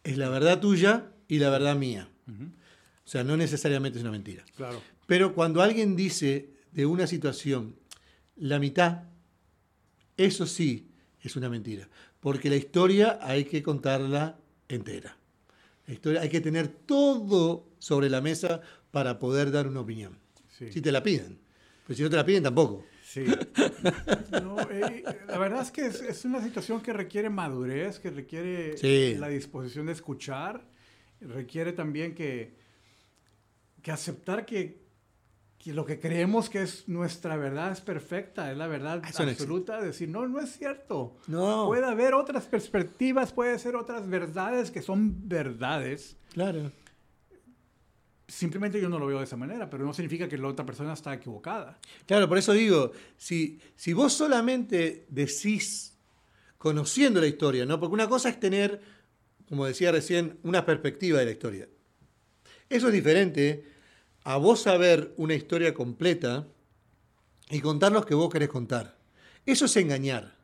Es 0.03 0.19
la 0.19 0.29
verdad 0.29 0.59
tuya 0.59 1.13
y 1.29 1.39
la 1.39 1.51
verdad 1.51 1.77
mía. 1.77 2.09
O 2.27 3.09
sea, 3.09 3.23
no 3.23 3.37
necesariamente 3.37 3.99
es 3.99 4.03
una 4.03 4.11
mentira. 4.11 4.45
Claro. 4.57 4.83
Pero 5.07 5.35
cuando 5.35 5.63
alguien 5.63 5.95
dice 5.95 6.51
de 6.73 6.87
una 6.87 7.07
situación 7.07 7.77
la 8.37 8.59
mitad, 8.59 9.05
eso 10.17 10.47
sí 10.47 10.89
es 11.21 11.37
una 11.37 11.49
mentira. 11.49 11.89
Porque 12.19 12.51
la 12.51 12.57
historia 12.57 13.19
hay 13.23 13.45
que 13.45 13.63
contarla 13.63 14.39
entera. 14.69 15.17
La 15.93 15.95
historia, 15.95 16.21
hay 16.23 16.31
que 16.31 16.41
tener 16.41 16.69
todo 16.69 17.69
sobre 17.79 18.09
la 18.09 18.23
mesa 18.23 18.63
para 18.91 19.19
poder 19.19 19.51
dar 19.51 19.67
una 19.69 19.81
opinión. 19.81 20.19
Sí. 20.49 20.73
Si 20.73 20.81
te 20.81 20.91
la 20.91 21.03
piden. 21.03 21.39
Pero 21.87 21.95
si 21.99 22.03
no 22.03 22.09
te 22.09 22.17
la 22.17 22.25
piden, 22.25 22.45
tampoco. 22.45 22.87
Sí. 23.05 23.27
No, 24.43 24.59
eh, 24.71 25.05
la 25.29 25.37
verdad 25.37 25.61
es 25.61 25.71
que 25.71 25.85
es, 25.85 26.01
es 26.01 26.25
una 26.25 26.43
situación 26.43 26.81
que 26.81 26.95
requiere 26.95 27.29
madurez, 27.29 27.99
que 27.99 28.11
requiere 28.11 28.79
Sí. 28.79 29.17
la 29.19 29.29
disposición 29.29 29.85
de 29.85 29.93
escuchar, 29.93 30.65
requiere 31.21 31.75
también 31.75 32.15
que, 32.15 32.55
que 33.83 33.91
aceptar 33.93 34.47
que, 34.47 34.82
que 35.63 35.73
lo 35.73 35.87
que 35.87 36.01
creemos 36.01 36.51
que 36.51 36.63
es 36.63 36.89
nuestra 36.89 37.37
verdad 37.37 37.71
es 37.71 37.81
perfecta, 37.81 38.51
es 38.51 38.59
la 38.59 38.67
verdad 38.67 38.97
Eso 38.97 39.23
no 39.23 39.31
existe. 39.31 39.45
absoluta, 39.45 39.81
decir, 39.81 40.09
no, 40.09 40.27
no 40.27 40.41
es 40.41 40.59
cierto. 40.59 41.17
No. 41.29 41.67
Puede 41.69 41.87
haber 41.87 42.15
otras 42.15 42.47
perspectivas, 42.47 43.33
puede 43.33 43.57
ser 43.61 43.77
otras 43.77 44.09
verdades 44.09 44.73
que 44.73 44.83
son 44.83 45.29
verdades. 45.29 46.17
Claro. 46.33 46.73
Simplemente 48.27 48.81
yo 48.81 48.89
no 48.89 48.99
lo 48.99 49.07
veo 49.07 49.19
de 49.19 49.25
esa 49.25 49.37
manera, 49.37 49.71
pero 49.71 49.85
no 49.85 49.95
significa 49.95 50.29
que 50.29 50.37
la 50.37 50.49
otra 50.49 50.67
persona 50.67 50.95
está 50.95 51.15
equivocada. 51.15 51.79
Claro, 52.07 52.29
por 52.29 52.39
eso 52.39 52.53
digo, 52.53 52.91
si, 53.17 53.61
si 53.77 53.93
vos 53.93 54.13
solamente 54.13 55.07
decís 55.11 55.97
conociendo 56.59 57.21
la 57.21 57.29
historia, 57.29 57.67
¿no? 57.67 57.79
Porque 57.79 57.95
una 57.95 58.09
cosa 58.09 58.31
es 58.31 58.41
tener, 58.41 58.81
como 59.49 59.65
decía 59.67 59.93
recién, 59.93 60.39
una 60.43 60.67
perspectiva 60.67 61.21
de 61.21 61.27
la 61.27 61.31
historia. 61.31 61.69
Eso 62.69 62.89
es 62.89 62.93
diferente 62.93 63.72
a 64.25 64.37
vos 64.37 64.63
saber 64.63 65.13
una 65.17 65.35
historia 65.35 65.75
completa 65.75 66.47
y 67.51 67.61
contar 67.61 67.93
lo 67.93 68.05
que 68.05 68.15
vos 68.15 68.33
querés 68.33 68.49
contar. 68.49 68.97
Eso 69.45 69.65
es 69.65 69.77
engañar, 69.77 70.37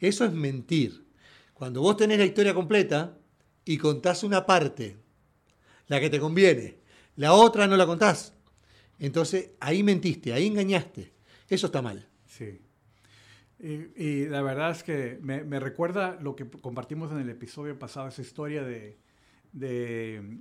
eso 0.00 0.24
es 0.24 0.32
mentir. 0.32 1.06
Cuando 1.54 1.80
vos 1.80 1.96
tenés 1.96 2.18
la 2.18 2.24
historia 2.24 2.54
completa 2.54 3.16
y 3.64 3.78
contás 3.78 4.22
una 4.22 4.44
parte, 4.44 4.96
la 5.88 6.00
que 6.00 6.10
te 6.10 6.20
conviene, 6.20 6.76
la 7.16 7.32
otra 7.32 7.66
no 7.66 7.76
la 7.76 7.86
contás, 7.86 8.34
entonces 8.98 9.50
ahí 9.60 9.82
mentiste, 9.82 10.32
ahí 10.32 10.46
engañaste. 10.46 11.12
Eso 11.48 11.66
está 11.66 11.82
mal. 11.82 12.08
Sí. 12.26 12.60
Y, 13.58 14.26
la 14.26 14.42
verdad 14.42 14.72
es 14.72 14.82
que 14.82 15.18
me, 15.22 15.60
recuerda 15.60 16.18
lo 16.20 16.34
que 16.34 16.48
compartimos 16.48 17.12
en 17.12 17.18
el 17.18 17.30
episodio 17.30 17.78
pasado, 17.78 18.08
esa 18.08 18.22
historia 18.22 18.64
de, 18.64 18.98
de, 19.52 20.40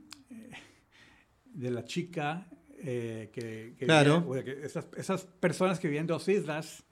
de 1.45 1.71
la 1.71 1.85
chica 1.85 2.47
eh, 2.83 3.29
que, 3.31 3.75
que, 3.77 3.85
claro. 3.85 4.21
vivía, 4.21 4.43
que 4.43 4.65
esas, 4.65 4.87
esas, 4.97 5.25
personas 5.25 5.79
que 5.79 5.87
vivían 5.87 6.03
en 6.03 6.07
dos 6.07 6.27
islas 6.27 6.83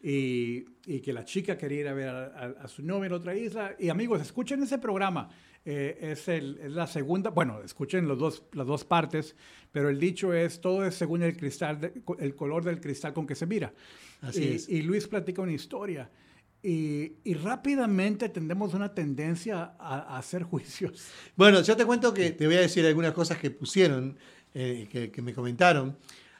y, 0.00 0.64
y, 0.86 1.00
que 1.00 1.12
la 1.12 1.24
chica 1.24 1.58
quería 1.58 1.80
ir 1.80 1.88
a 1.88 1.92
ver 1.92 2.08
a, 2.08 2.24
a, 2.24 2.44
a, 2.64 2.68
su 2.68 2.82
novio 2.82 3.06
en 3.06 3.12
otra 3.12 3.36
isla. 3.36 3.74
Y 3.78 3.88
amigos, 3.88 4.20
escuchen 4.22 4.62
ese 4.62 4.78
programa. 4.78 5.28
Eh, 5.70 6.12
es, 6.12 6.28
el, 6.28 6.58
es, 6.62 6.72
la 6.72 6.86
segunda, 6.86 7.28
bueno, 7.28 7.60
escuchen 7.62 8.08
los 8.08 8.18
dos, 8.18 8.42
las 8.52 8.66
dos 8.66 8.84
partes, 8.84 9.36
pero 9.70 9.90
el 9.90 10.00
dicho 10.00 10.32
es, 10.32 10.62
todo 10.62 10.86
es 10.86 10.94
según 10.94 11.22
el 11.22 11.36
cristal, 11.36 11.78
de, 11.78 11.92
el 12.20 12.34
color 12.34 12.64
del 12.64 12.80
cristal 12.80 13.12
con 13.12 13.26
que 13.26 13.34
se 13.34 13.44
mira. 13.44 13.74
Así 14.22 14.44
y, 14.44 14.48
es. 14.54 14.68
y 14.68 14.80
Luis 14.80 15.06
platica 15.06 15.42
una 15.42 15.52
historia. 15.52 16.10
Y, 16.62 17.18
y, 17.22 17.34
rápidamente 17.34 18.30
tendemos 18.30 18.72
una 18.72 18.94
tendencia 18.94 19.74
a, 19.78 20.14
a, 20.14 20.18
hacer 20.18 20.42
juicios. 20.44 21.06
Bueno, 21.36 21.60
yo 21.60 21.76
te 21.76 21.84
cuento 21.84 22.14
que 22.14 22.30
te 22.30 22.46
voy 22.46 22.56
a 22.56 22.60
decir 22.60 22.86
algunas 22.86 23.12
cosas 23.12 23.36
que 23.38 23.50
pusieron, 23.50 24.16
eh, 24.54 24.88
que, 24.90 25.10
que, 25.10 25.22
me 25.22 25.34
comentaron. 25.34 25.96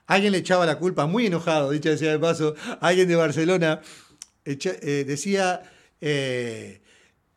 Alguien 0.06 0.32
le 0.32 0.38
echaba 0.38 0.64
la 0.64 0.78
culpa, 0.78 1.06
muy 1.06 1.26
enojado, 1.26 1.70
dicha 1.70 1.90
decía 1.90 2.10
de 2.10 2.18
paso, 2.18 2.54
alguien 2.80 3.08
de 3.08 3.16
Barcelona 3.16 3.80
echa, 4.44 4.72
eh, 4.80 5.04
decía, 5.06 5.62
eh, 6.00 6.80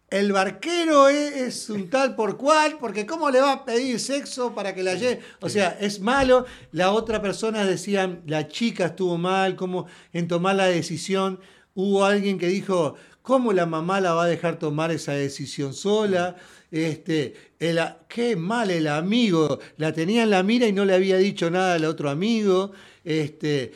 el 0.09 0.31
barquero 0.31 1.07
es, 1.07 1.35
es, 1.35 1.69
un 1.69 1.89
tal 1.89 2.15
por 2.15 2.37
cual, 2.37 2.77
porque 2.79 3.05
¿cómo 3.05 3.29
le 3.29 3.39
va 3.39 3.51
a 3.53 3.65
pedir 3.65 3.99
sexo 3.99 4.53
para 4.53 4.75
que 4.75 4.83
la 4.83 4.95
lleve? 4.95 5.21
O 5.39 5.49
sea, 5.49 5.77
es 5.79 5.99
malo. 5.99 6.45
La 6.71 6.91
otra 6.91 7.21
persona 7.21 7.65
decían, 7.65 8.21
la 8.25 8.47
chica 8.47 8.87
estuvo 8.87 9.17
mal, 9.17 9.55
cómo 9.55 9.87
en 10.11 10.27
tomar 10.27 10.55
la 10.55 10.65
decisión. 10.65 11.39
Hubo 11.73 12.03
alguien 12.03 12.37
que 12.37 12.47
dijo, 12.47 12.95
¿cómo 13.21 13.53
la 13.53 13.65
mamá 13.65 14.01
la 14.01 14.13
va 14.13 14.23
a 14.23 14.27
dejar 14.27 14.59
tomar 14.59 14.91
esa 14.91 15.13
decisión 15.13 15.73
sola? 15.73 16.35
Este, 16.71 17.33
el, 17.59 17.79
qué 18.07 18.35
mal 18.35 18.71
el 18.71 18.87
amigo, 18.87 19.59
la 19.77 19.93
tenía 19.93 20.23
en 20.23 20.29
la 20.29 20.43
mira 20.43 20.67
y 20.67 20.73
no 20.73 20.85
le 20.85 20.93
había 20.93 21.17
dicho 21.17 21.51
nada 21.51 21.75
al 21.75 21.85
otro 21.85 22.09
amigo. 22.09 22.71
Este, 23.03 23.71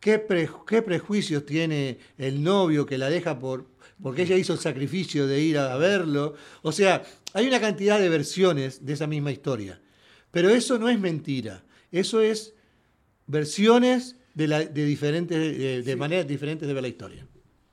¿qué, 0.00 0.18
pre, 0.18 0.48
qué 0.66 0.82
prejuicios 0.82 1.46
tiene 1.46 1.98
el 2.18 2.42
novio 2.42 2.86
que 2.86 2.98
la 2.98 3.08
deja 3.08 3.38
por, 3.38 3.66
porque 4.02 4.22
ella 4.22 4.36
hizo 4.36 4.52
el 4.52 4.58
sacrificio 4.58 5.26
de 5.26 5.40
ir 5.40 5.58
a 5.58 5.76
verlo. 5.76 6.34
O 6.62 6.72
sea, 6.72 7.02
hay 7.32 7.46
una 7.46 7.60
cantidad 7.60 7.98
de 7.98 8.08
versiones 8.08 8.84
de 8.84 8.92
esa 8.92 9.06
misma 9.06 9.32
historia. 9.32 9.80
Pero 10.30 10.50
eso 10.50 10.78
no 10.78 10.88
es 10.88 11.00
mentira. 11.00 11.64
Eso 11.90 12.20
es 12.20 12.54
versiones 13.26 14.16
de, 14.34 14.46
la, 14.46 14.64
de 14.64 14.84
diferentes, 14.84 15.38
de, 15.38 15.82
de 15.82 15.92
sí. 15.92 15.98
maneras 15.98 16.26
diferentes 16.28 16.68
de 16.68 16.74
ver 16.74 16.82
la 16.82 16.88
historia. 16.88 17.26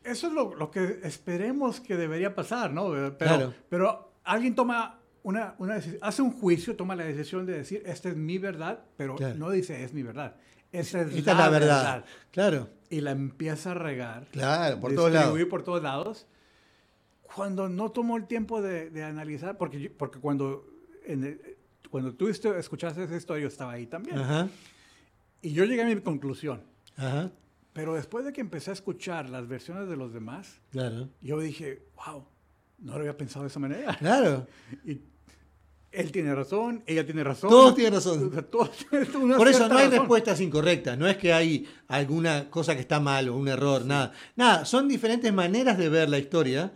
Eso 0.05 0.27
es 0.27 0.33
lo, 0.33 0.55
lo, 0.55 0.71
que 0.71 0.99
esperemos 1.03 1.79
que 1.81 1.97
debería 1.97 2.35
pasar, 2.35 2.71
¿no? 2.71 2.91
Pero, 2.91 3.17
claro. 3.17 3.53
pero 3.69 4.13
alguien 4.23 4.55
toma 4.55 4.99
una, 5.23 5.55
una 5.57 5.81
hace 6.01 6.21
un 6.21 6.31
juicio, 6.31 6.75
toma 6.75 6.95
la 6.95 7.03
decisión 7.03 7.45
de 7.45 7.53
decir, 7.57 7.81
esta 7.85 8.09
es 8.09 8.15
mi 8.15 8.37
verdad, 8.37 8.79
pero 8.97 9.15
claro. 9.15 9.35
no 9.35 9.49
dice 9.49 9.83
es 9.83 9.93
mi 9.93 10.03
verdad. 10.03 10.35
Esta 10.71 11.01
es, 11.01 11.15
Esta 11.15 11.33
la, 11.33 11.45
es 11.45 11.45
la 11.45 11.49
verdad. 11.49 11.83
verdad. 11.83 12.05
Claro. 12.31 12.69
Y 12.89 13.01
la 13.01 13.11
empieza 13.11 13.71
a 13.71 13.73
regar. 13.73 14.27
Claro, 14.31 14.79
por 14.79 14.93
todos 14.93 15.11
lados. 15.11 15.39
por 15.49 15.63
todos 15.63 15.81
lados. 15.81 16.27
Cuando 17.33 17.69
no 17.69 17.91
tomó 17.91 18.17
el 18.17 18.27
tiempo 18.27 18.61
de, 18.61 18.89
de 18.89 19.03
analizar, 19.03 19.57
porque, 19.57 19.89
porque 19.89 20.19
cuando, 20.19 20.67
el, 21.05 21.57
cuando 21.89 22.13
tú 22.13 22.27
escuchaste 22.27 23.03
esa 23.03 23.15
historia, 23.15 23.43
yo 23.43 23.47
estaba 23.47 23.71
ahí 23.71 23.87
también. 23.87 24.19
Ajá. 24.19 24.47
Y 25.41 25.53
yo 25.53 25.65
llegué 25.65 25.81
a 25.81 25.85
mi 25.85 25.95
conclusión. 26.01 26.61
Ajá. 26.97 27.31
Pero 27.75 27.93
después 27.93 28.23
de 28.23 28.31
que 28.31 28.39
empecé 28.39 28.69
a 28.69 28.73
escuchar 28.73 29.29
las 29.29 29.49
versiones 29.49 29.89
de 29.89 29.97
los 29.97 30.13
demás, 30.13 30.61
claro. 30.71 31.09
yo 31.19 31.38
dije, 31.41 31.83
wow, 31.97 32.23
no 32.79 32.93
lo 32.93 32.99
había 32.99 33.17
pensado 33.17 33.43
de 33.43 33.49
esa 33.49 33.59
manera. 33.59 33.95
Claro. 33.97 34.47
Y 34.85 35.01
él 35.91 36.11
tiene 36.13 36.33
razón, 36.33 36.83
ella 36.88 37.05
tiene 37.05 37.21
razón. 37.21 37.49
Todos 37.49 37.75
tienen 37.75 37.93
razón. 37.93 38.31
Todos 38.49 38.69
Por 39.38 39.47
eso 39.49 39.67
no 39.67 39.77
hay 39.77 39.88
razón. 39.88 39.99
respuestas 39.99 40.39
incorrectas, 40.39 40.97
no 40.97 41.05
es 41.05 41.17
que 41.17 41.33
hay 41.33 41.67
alguna 41.89 42.49
cosa 42.49 42.75
que 42.75 42.81
está 42.81 43.01
mal 43.01 43.27
o 43.27 43.35
un 43.35 43.49
error, 43.49 43.81
sí. 43.81 43.89
nada. 43.89 44.13
Nada, 44.38 44.63
son 44.63 44.88
diferentes 44.88 45.33
maneras 45.33 45.77
de 45.77 45.89
ver 45.89 46.07
la 46.09 46.17
historia 46.17 46.71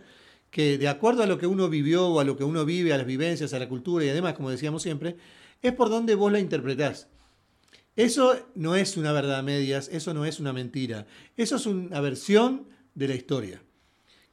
que 0.50 0.76
de 0.76 0.88
acuerdo 0.88 1.22
a 1.22 1.26
lo 1.26 1.38
que 1.38 1.46
uno 1.46 1.70
vivió 1.70 2.08
o 2.08 2.20
a 2.20 2.24
lo 2.24 2.36
que 2.36 2.44
uno 2.44 2.66
vive, 2.66 2.92
a 2.92 2.98
las 2.98 3.06
vivencias, 3.06 3.54
a 3.54 3.58
la 3.58 3.70
cultura 3.70 4.04
y 4.04 4.10
además, 4.10 4.34
como 4.34 4.50
decíamos 4.50 4.82
siempre, 4.82 5.16
es 5.62 5.72
por 5.72 5.88
donde 5.88 6.14
vos 6.14 6.30
la 6.30 6.40
interpretás. 6.40 7.08
Eso 7.96 8.36
no 8.54 8.76
es 8.76 8.96
una 8.96 9.12
verdad 9.12 9.40
a 9.40 9.42
medias, 9.42 9.88
eso 9.92 10.14
no 10.14 10.24
es 10.24 10.40
una 10.40 10.52
mentira, 10.52 11.06
eso 11.36 11.56
es 11.56 11.66
una 11.66 12.00
versión 12.00 12.68
de 12.94 13.08
la 13.08 13.14
historia, 13.14 13.62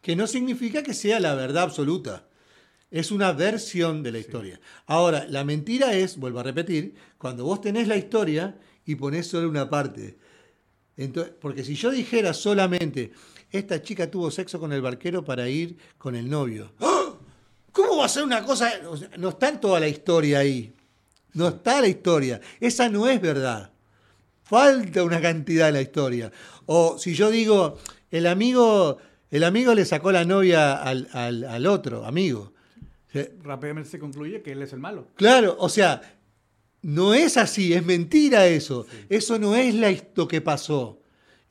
que 0.02 0.16
no 0.16 0.28
significa 0.28 0.84
que 0.84 0.94
sea 0.94 1.20
la 1.20 1.36
verdad 1.36 1.64
absoluta. 1.64 2.28
Es 2.90 3.12
una 3.12 3.34
versión 3.34 4.02
de 4.02 4.14
la 4.14 4.20
historia. 4.20 4.56
Sí. 4.56 4.62
Ahora, 4.86 5.26
la 5.28 5.44
mentira 5.44 5.94
es, 5.94 6.18
vuelvo 6.18 6.40
a 6.40 6.44
repetir, 6.44 6.96
cuando 7.18 7.44
vos 7.44 7.60
tenés 7.60 7.88
la 7.90 7.98
historia 7.98 8.58
y 8.86 8.96
ponés 8.96 9.28
solo 9.28 9.50
una 9.50 9.70
parte. 9.70 10.18
Entonces, 10.96 11.34
porque 11.42 11.66
si 11.66 11.76
yo 11.76 11.92
dijera 11.92 12.34
solamente, 12.34 13.12
esta 13.52 13.82
chica 13.82 14.10
tuvo 14.10 14.32
sexo 14.32 14.60
con 14.60 14.72
el 14.72 14.82
barquero 14.82 15.26
para 15.26 15.50
ir 15.50 15.78
con 15.98 16.16
el 16.16 16.30
novio. 16.30 16.72
¡Oh! 16.80 17.18
¿Cómo 17.72 17.98
va 17.98 18.06
a 18.06 18.10
ser 18.10 18.24
una 18.24 18.44
cosa? 18.44 18.72
No 19.18 19.30
está 19.30 19.60
toda 19.60 19.80
la 19.80 19.88
historia 19.88 20.40
ahí. 20.40 20.74
No 21.38 21.50
está 21.50 21.82
la 21.82 21.88
historia. 21.88 22.42
Esa 22.60 22.90
no 22.90 23.08
es 23.08 23.22
verdad. 23.22 23.72
Falta 24.42 25.04
una 25.04 25.22
cantidad 25.22 25.68
de 25.68 25.72
la 25.72 25.82
historia. 25.82 26.32
O 26.66 26.98
si 26.98 27.14
yo 27.14 27.30
digo, 27.30 27.78
el 28.10 28.26
amigo, 28.26 28.98
el 29.30 29.44
amigo 29.44 29.76
le 29.76 29.86
sacó 29.86 30.12
la 30.12 30.26
novia 30.26 30.74
al, 30.74 31.08
al, 31.14 31.44
al 31.44 31.68
otro 31.68 32.06
amigo. 32.06 32.54
Rápidamente 33.44 33.90
se 33.90 34.00
concluye 34.00 34.42
que 34.42 34.54
él 34.54 34.64
es 34.64 34.74
el 34.74 34.80
malo. 34.80 35.10
Claro, 35.16 35.56
o 35.60 35.70
sea, 35.70 36.02
no 36.82 37.14
es 37.14 37.38
así, 37.38 37.72
es 37.74 37.86
mentira 37.86 38.48
eso. 38.48 38.88
Sí. 38.90 38.98
Eso 39.10 39.38
no 39.38 39.56
es 39.56 39.76
la, 39.76 39.94
lo 40.16 40.28
que 40.28 40.42
pasó. 40.42 41.02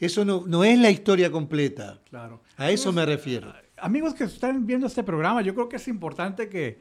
Eso 0.01 0.25
no, 0.25 0.45
no 0.49 0.65
es 0.65 0.79
la 0.81 0.91
historia 0.91 1.31
completa. 1.31 2.01
Claro. 2.11 2.43
A 2.57 2.71
eso 2.73 2.93
me 2.93 3.07
refiero. 3.07 3.55
Amigos 3.77 4.15
que 4.15 4.25
están 4.25 4.67
viendo 4.67 4.89
este 4.89 5.05
programa, 5.05 5.43
yo 5.43 5.55
creo 5.55 5.69
que 5.69 5.77
es 5.77 5.87
importante 5.87 6.49
que, 6.49 6.81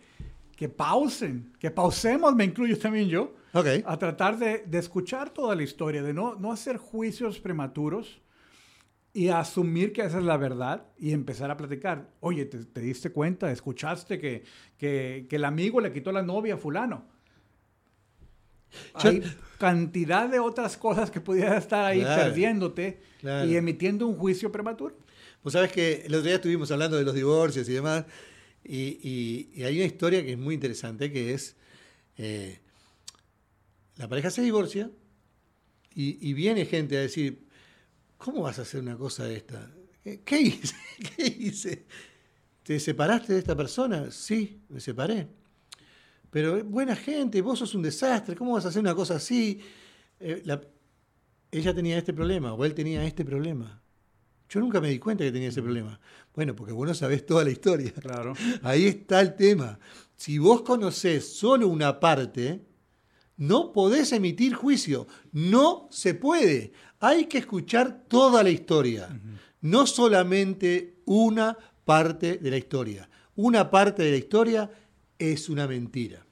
que 0.56 0.70
pausen, 0.70 1.54
que 1.60 1.72
pausemos, 1.72 2.36
me 2.36 2.46
incluyo 2.46 2.78
también 2.78 3.10
yo, 3.10 3.36
okay. 3.54 3.84
a 3.86 3.98
tratar 3.98 4.38
de, 4.38 4.64
de, 4.66 4.78
escuchar 4.78 5.30
toda 5.30 5.56
la 5.56 5.64
historia, 5.64 6.02
de 6.02 6.14
no, 6.14 6.36
no 6.36 6.52
hacer 6.52 6.78
juicios 6.78 7.40
prematuros 7.40 8.22
y 9.14 9.30
asumir 9.30 9.94
que 9.94 10.02
esa 10.02 10.18
es 10.18 10.26
la 10.26 10.38
verdad 10.38 10.88
y 10.98 11.12
empezar 11.12 11.50
a 11.50 11.58
platicar. 11.58 12.10
Oye, 12.20 12.46
¿te, 12.46 12.66
te 12.66 12.82
diste 12.82 13.12
cuenta? 13.12 13.52
¿Escuchaste 13.52 14.20
que, 14.20 14.44
que, 14.78 15.26
que, 15.30 15.36
el 15.38 15.46
amigo 15.46 15.80
le 15.80 15.92
quitó 15.92 16.12
la 16.12 16.22
novia 16.22 16.56
a 16.56 16.58
fulano? 16.58 17.06
Yo, 19.02 19.10
Hay 19.10 19.24
cantidad 19.58 20.28
de 20.30 20.40
otras 20.40 20.76
cosas 20.76 21.10
que 21.12 21.22
pudieras 21.22 21.64
estar 21.64 21.86
ahí 21.86 22.02
claro, 22.02 22.24
perdiéndote 22.24 23.00
claro. 23.22 23.48
y 23.48 23.56
emitiendo 23.56 24.06
un 24.06 24.18
juicio 24.18 24.52
prematuro. 24.52 24.98
Pues 25.42 25.54
sabes 25.54 25.72
que 25.72 26.04
el 26.06 26.14
otro 26.16 26.26
día 26.26 26.36
estuvimos 26.36 26.72
hablando 26.72 26.98
de 26.98 27.04
los 27.04 27.14
divorcios 27.14 27.70
y 27.70 27.74
demás, 27.74 28.06
y, 28.66 29.64
hay 29.64 29.78
una 29.78 29.86
historia 29.86 30.24
que 30.24 30.34
es 30.34 30.38
muy 30.38 30.56
interesante, 30.56 31.12
que 31.12 31.34
es, 31.34 31.56
eh, 32.18 32.60
la 33.98 34.08
pareja 34.08 34.32
se 34.32 34.42
divorcia 34.42 34.90
y, 35.94 36.34
viene 36.34 36.66
gente 36.66 36.98
a 36.98 37.02
decir, 37.02 37.48
¿cómo 38.18 38.42
vas 38.42 38.60
a 38.60 38.64
hacer 38.64 38.82
una 38.82 38.98
cosa 38.98 39.26
de 39.26 39.38
esta? 39.38 39.72
¿Qué, 40.04 40.40
hice? 40.40 40.76
¿Qué 41.16 41.26
hice? 41.26 41.86
¿Te 42.64 42.80
separaste 42.80 43.34
de 43.34 43.40
esta 43.40 43.56
persona? 43.56 44.12
Sí, 44.12 44.62
me 44.70 44.80
separé. 44.80 45.28
Pero 46.30 46.62
buena 46.66 46.96
gente, 46.96 47.42
vos 47.42 47.60
sos 47.60 47.76
un 47.76 47.82
desastre, 47.82 48.36
¿cómo 48.36 48.54
vas 48.54 48.66
a 48.66 48.70
hacer 48.70 48.82
una 48.82 48.94
cosa 48.94 49.16
así? 49.16 49.62
Eh, 50.20 50.42
la, 50.44 50.62
ella 51.52 51.74
tenía 51.74 51.98
este 51.98 52.14
problema 52.14 52.54
o 52.54 52.66
él 52.66 52.74
tenía 52.74 53.06
este 53.06 53.24
problema. 53.24 53.82
Yo 54.50 54.60
nunca 54.60 54.80
me 54.80 54.90
di 54.90 55.00
cuenta 55.00 55.24
que 55.24 55.32
tenía 55.32 55.50
ese 55.50 55.62
problema. 55.62 56.00
Bueno, 56.34 56.56
porque 56.56 56.74
vos 56.74 56.88
no 56.88 56.94
sabés 56.94 57.26
toda 57.26 57.44
la 57.44 57.52
historia. 57.52 57.92
Claro. 57.94 58.34
Ahí 58.64 58.86
está 58.86 59.22
el 59.22 59.36
tema. 59.36 59.80
Si 60.16 60.38
vos 60.38 60.62
conocés 60.62 61.36
solo 61.36 61.68
una 61.68 62.00
parte, 62.00 62.62
no 63.38 63.72
podés 63.72 64.12
emitir 64.12 64.54
juicio. 64.54 65.08
No 65.32 65.88
se 65.92 66.14
puede. 66.14 66.74
Hay 67.00 67.26
que 67.26 67.40
escuchar 67.40 68.06
toda 68.08 68.44
la 68.44 68.50
historia. 68.50 69.10
Uh 69.10 69.14
-huh. 69.14 69.40
No 69.62 69.88
solamente 69.88 71.02
una 71.06 71.58
parte 71.86 72.38
de 72.38 72.52
la 72.52 72.58
historia. 72.58 73.10
Una 73.36 73.70
parte 73.70 74.04
de 74.04 74.12
la 74.12 74.18
historia 74.18 74.72
es 75.18 75.50
una 75.50 75.68
mentira. 75.68 76.26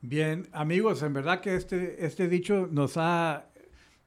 Bien, 0.00 0.48
amigos, 0.52 1.02
en 1.02 1.12
verdad 1.14 1.40
que 1.40 1.56
este, 1.56 2.04
este 2.04 2.28
dicho 2.28 2.68
nos 2.70 2.96
ha 2.96 3.46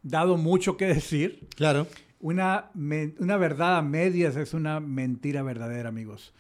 dado 0.01 0.37
mucho 0.37 0.77
que 0.77 0.85
decir. 0.85 1.47
Claro. 1.55 1.87
Una, 2.19 2.69
una 2.73 3.37
verdad 3.37 3.77
a 3.77 3.81
medias 3.81 4.35
es 4.35 4.53
una 4.53 4.79
mentira 4.79 5.41
verdadera, 5.41 5.89
amigos. 5.89 6.33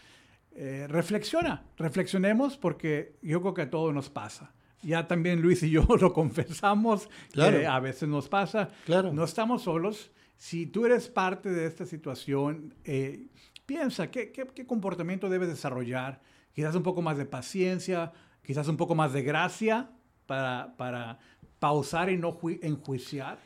Eh, 0.51 0.87
reflexiona, 0.89 1.63
reflexionemos 1.77 2.57
porque 2.57 3.15
yo 3.21 3.39
creo 3.41 3.53
que 3.53 3.61
a 3.61 3.69
todo 3.69 3.93
nos 3.93 4.09
pasa. 4.09 4.51
Ya 4.81 5.07
también 5.07 5.41
Luis 5.41 5.63
y 5.63 5.69
yo 5.69 5.85
lo 6.01 6.11
confesamos, 6.13 7.09
Claro. 7.31 7.59
que 7.59 7.67
a 7.67 7.79
veces 7.79 8.09
nos 8.09 8.27
pasa. 8.27 8.69
Claro. 8.85 9.13
No 9.13 9.23
estamos 9.23 9.63
solos. 9.63 10.11
Si 10.37 10.65
tú 10.65 10.85
eres 10.85 11.07
parte 11.09 11.49
de 11.49 11.65
esta 11.65 11.85
situación, 11.85 12.73
eh, 12.83 13.27
piensa 13.65 14.09
qué, 14.11 14.31
qué- 14.31 14.47
qué 14.53 14.65
comportamiento 14.65 15.29
debes 15.29 15.47
desarrollar. 15.49 16.21
Quizás 16.53 16.75
un 16.75 16.83
poco 16.83 17.01
más 17.01 17.17
de 17.17 17.25
paciencia, 17.25 18.11
quizás 18.41 18.67
un 18.67 18.75
poco 18.77 18.95
más 18.95 19.13
de 19.13 19.21
gracia 19.21 19.91
para, 20.25 20.73
para 20.77 21.19
pausar 21.59 22.09
y 22.09 22.17
no 22.17 22.33
jui- 22.37 22.59
enjuiciar. 22.63 23.37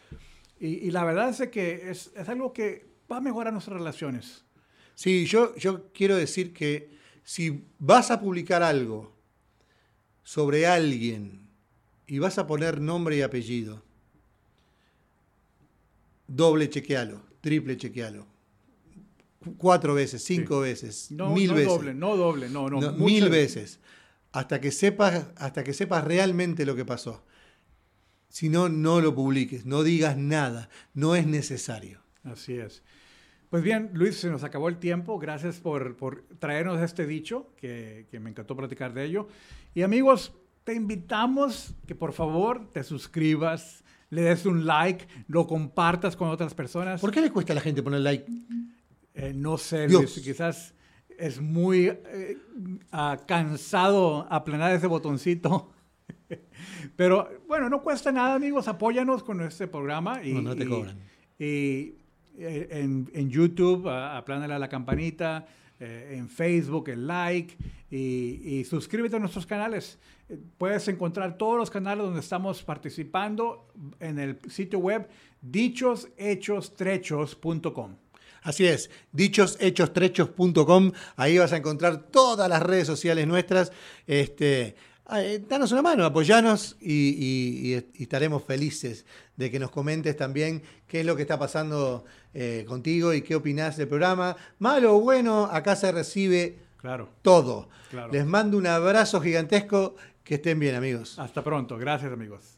Y, 0.63 0.87
y 0.87 0.91
la 0.91 1.03
verdad 1.03 1.27
es 1.29 1.49
que 1.49 1.89
es, 1.91 2.11
es 2.15 2.29
algo 2.29 2.53
que 2.53 2.85
va 3.11 3.17
a 3.17 3.21
mejorar 3.21 3.51
nuestras 3.51 3.77
relaciones. 3.77 4.45
Sí, 4.95 5.25
yo, 5.25 5.53
yo 5.57 5.91
quiero 5.91 6.15
decir 6.15 6.53
que 6.53 6.89
si 7.25 7.65
vas 7.79 8.11
a 8.11 8.21
publicar 8.21 8.63
algo 8.63 9.13
sobre 10.23 10.65
alguien 10.65 11.49
y 12.07 12.19
vas 12.19 12.37
a 12.37 12.47
poner 12.47 12.79
nombre 12.79 13.17
y 13.17 13.21
apellido, 13.21 13.83
doble 16.27 16.69
chequealo, 16.69 17.21
triple 17.41 17.75
chequealo, 17.75 18.25
cu- 19.39 19.57
cuatro 19.57 19.93
veces, 19.93 20.23
cinco 20.23 20.61
veces, 20.61 21.11
No, 21.11 21.31
mil 21.33 21.49
no 21.49 21.55
veces, 21.55 21.73
doble, 21.73 21.93
no 21.93 22.15
doble, 22.15 22.49
no, 22.49 22.69
no. 22.69 22.79
No, 22.79 22.91
mil 22.93 23.27
veces, 23.27 23.79
hasta 24.31 24.61
que 24.61 24.71
sepas, 24.71 25.25
hasta 25.35 25.61
que 25.63 25.73
sepas 25.73 26.05
realmente 26.05 26.65
lo 26.65 26.73
que 26.75 26.85
pasó. 26.85 27.25
Si 28.33 28.49
no, 28.49 28.67
no 28.67 28.99
lo 28.99 29.13
publiques, 29.13 29.63
no 29.67 29.83
digas 29.83 30.17
nada, 30.17 30.67
no 30.95 31.15
es 31.15 31.27
necesario. 31.27 31.99
Así 32.23 32.53
es. 32.53 32.81
Pues 33.51 33.61
bien, 33.61 33.91
Luis, 33.93 34.17
se 34.17 34.27
nos 34.31 34.43
acabó 34.43 34.69
el 34.69 34.79
tiempo. 34.79 35.19
Gracias 35.19 35.59
por, 35.59 35.95
por 35.97 36.23
traernos 36.39 36.81
este 36.81 37.05
dicho, 37.05 37.53
que, 37.57 38.07
que 38.09 38.19
me 38.19 38.31
encantó 38.31 38.57
platicar 38.57 38.91
de 38.95 39.05
ello. 39.05 39.27
Y 39.75 39.83
amigos, 39.83 40.33
te 40.63 40.73
invitamos 40.73 41.75
que 41.85 41.93
por 41.93 42.11
favor 42.11 42.71
te 42.73 42.83
suscribas, 42.83 43.83
le 44.09 44.23
des 44.23 44.47
un 44.47 44.65
like, 44.65 45.05
lo 45.27 45.45
compartas 45.45 46.15
con 46.15 46.29
otras 46.29 46.55
personas. 46.55 47.01
¿Por 47.01 47.11
qué 47.11 47.21
le 47.21 47.29
cuesta 47.29 47.53
a 47.53 47.55
la 47.55 47.61
gente 47.61 47.83
poner 47.83 47.99
like? 47.99 48.25
Eh, 49.13 49.31
no 49.35 49.59
sé, 49.59 49.85
Dios. 49.85 50.01
Luis, 50.01 50.19
quizás 50.21 50.73
es 51.19 51.39
muy 51.39 51.85
eh, 51.85 52.39
cansado 53.27 54.25
aplanar 54.27 54.73
ese 54.73 54.87
botoncito. 54.87 55.72
Pero 56.95 57.29
bueno, 57.47 57.69
no 57.69 57.81
cuesta 57.81 58.11
nada, 58.11 58.35
amigos. 58.35 58.67
Apóyanos 58.67 59.23
con 59.23 59.41
este 59.41 59.67
programa. 59.67 60.23
Y, 60.23 60.33
No, 60.33 60.41
no 60.41 60.55
te 60.55 60.67
cobran. 60.67 60.97
Y 61.39 61.95
eh, 62.37 62.67
en, 62.71 63.09
en 63.13 63.29
YouTube, 63.29 63.87
aplánale 63.89 64.53
a 64.53 64.59
la 64.59 64.69
campanita. 64.69 65.45
eh, 65.79 66.15
en 66.17 66.29
Facebook, 66.29 66.89
el 66.89 67.07
like. 67.07 67.55
Y, 67.91 68.59
y 68.59 68.63
suscríbete 68.63 69.17
a 69.17 69.19
nuestros 69.19 69.45
canales. 69.45 69.99
Eh, 70.29 70.37
Puedes 70.57 70.87
encontrar 70.87 71.37
todos 71.37 71.57
los 71.57 71.69
canales 71.69 72.05
donde 72.05 72.21
estamos 72.21 72.63
participando 72.63 73.67
en 73.99 74.17
el 74.19 74.39
sitio 74.49 74.79
web 74.79 75.07
dichoshechos.com. 75.41 77.95
Así 78.43 78.65
es, 78.65 78.89
dichoshechostrechos.com, 79.13 80.91
ahí 81.15 81.37
vas 81.37 81.53
a 81.53 81.57
encontrar 81.57 82.03
todas 82.11 82.49
las 82.49 82.61
redes 82.61 82.85
sociales 82.87 83.25
nuestras. 83.25 83.71
Este, 84.05 84.75
eh, 85.15 85.43
danos 85.47 85.71
una 85.71 85.81
mano, 85.81 86.05
apoyanos 86.05 86.75
y, 86.81 86.93
y- 86.93 87.73
y- 87.75 87.85
y 87.95 88.03
estaremos 88.03 88.43
felices 88.43 89.05
de 89.37 89.49
que 89.51 89.59
nos 89.59 89.71
comentes 89.71 90.15
también 90.17 90.61
qué 90.87 91.01
es 91.01 91.05
lo 91.05 91.15
que 91.15 91.21
está 91.23 91.37
pasando 91.39 92.05
eh, 92.33 92.65
contigo 92.67 93.13
y 93.13 93.21
qué 93.21 93.35
opinás 93.35 93.77
del 93.77 93.87
programa. 93.87 94.35
Malo 94.59 94.95
o 94.97 95.01
bueno, 95.01 95.45
acá 95.45 95.75
se 95.75 95.91
recibe 95.91 96.57
Claro. 96.77 97.09
todo. 97.21 97.69
Claro. 97.89 98.11
Les 98.11 98.25
mando 98.25 98.57
un 98.57 98.67
abrazo 98.67 99.21
gigantesco, 99.21 99.95
que 100.23 100.35
estén 100.35 100.59
bien 100.59 100.75
amigos. 100.75 101.19
Hasta 101.19 101.43
pronto. 101.43 101.77
Gracias, 101.77 102.11
amigos. 102.11 102.57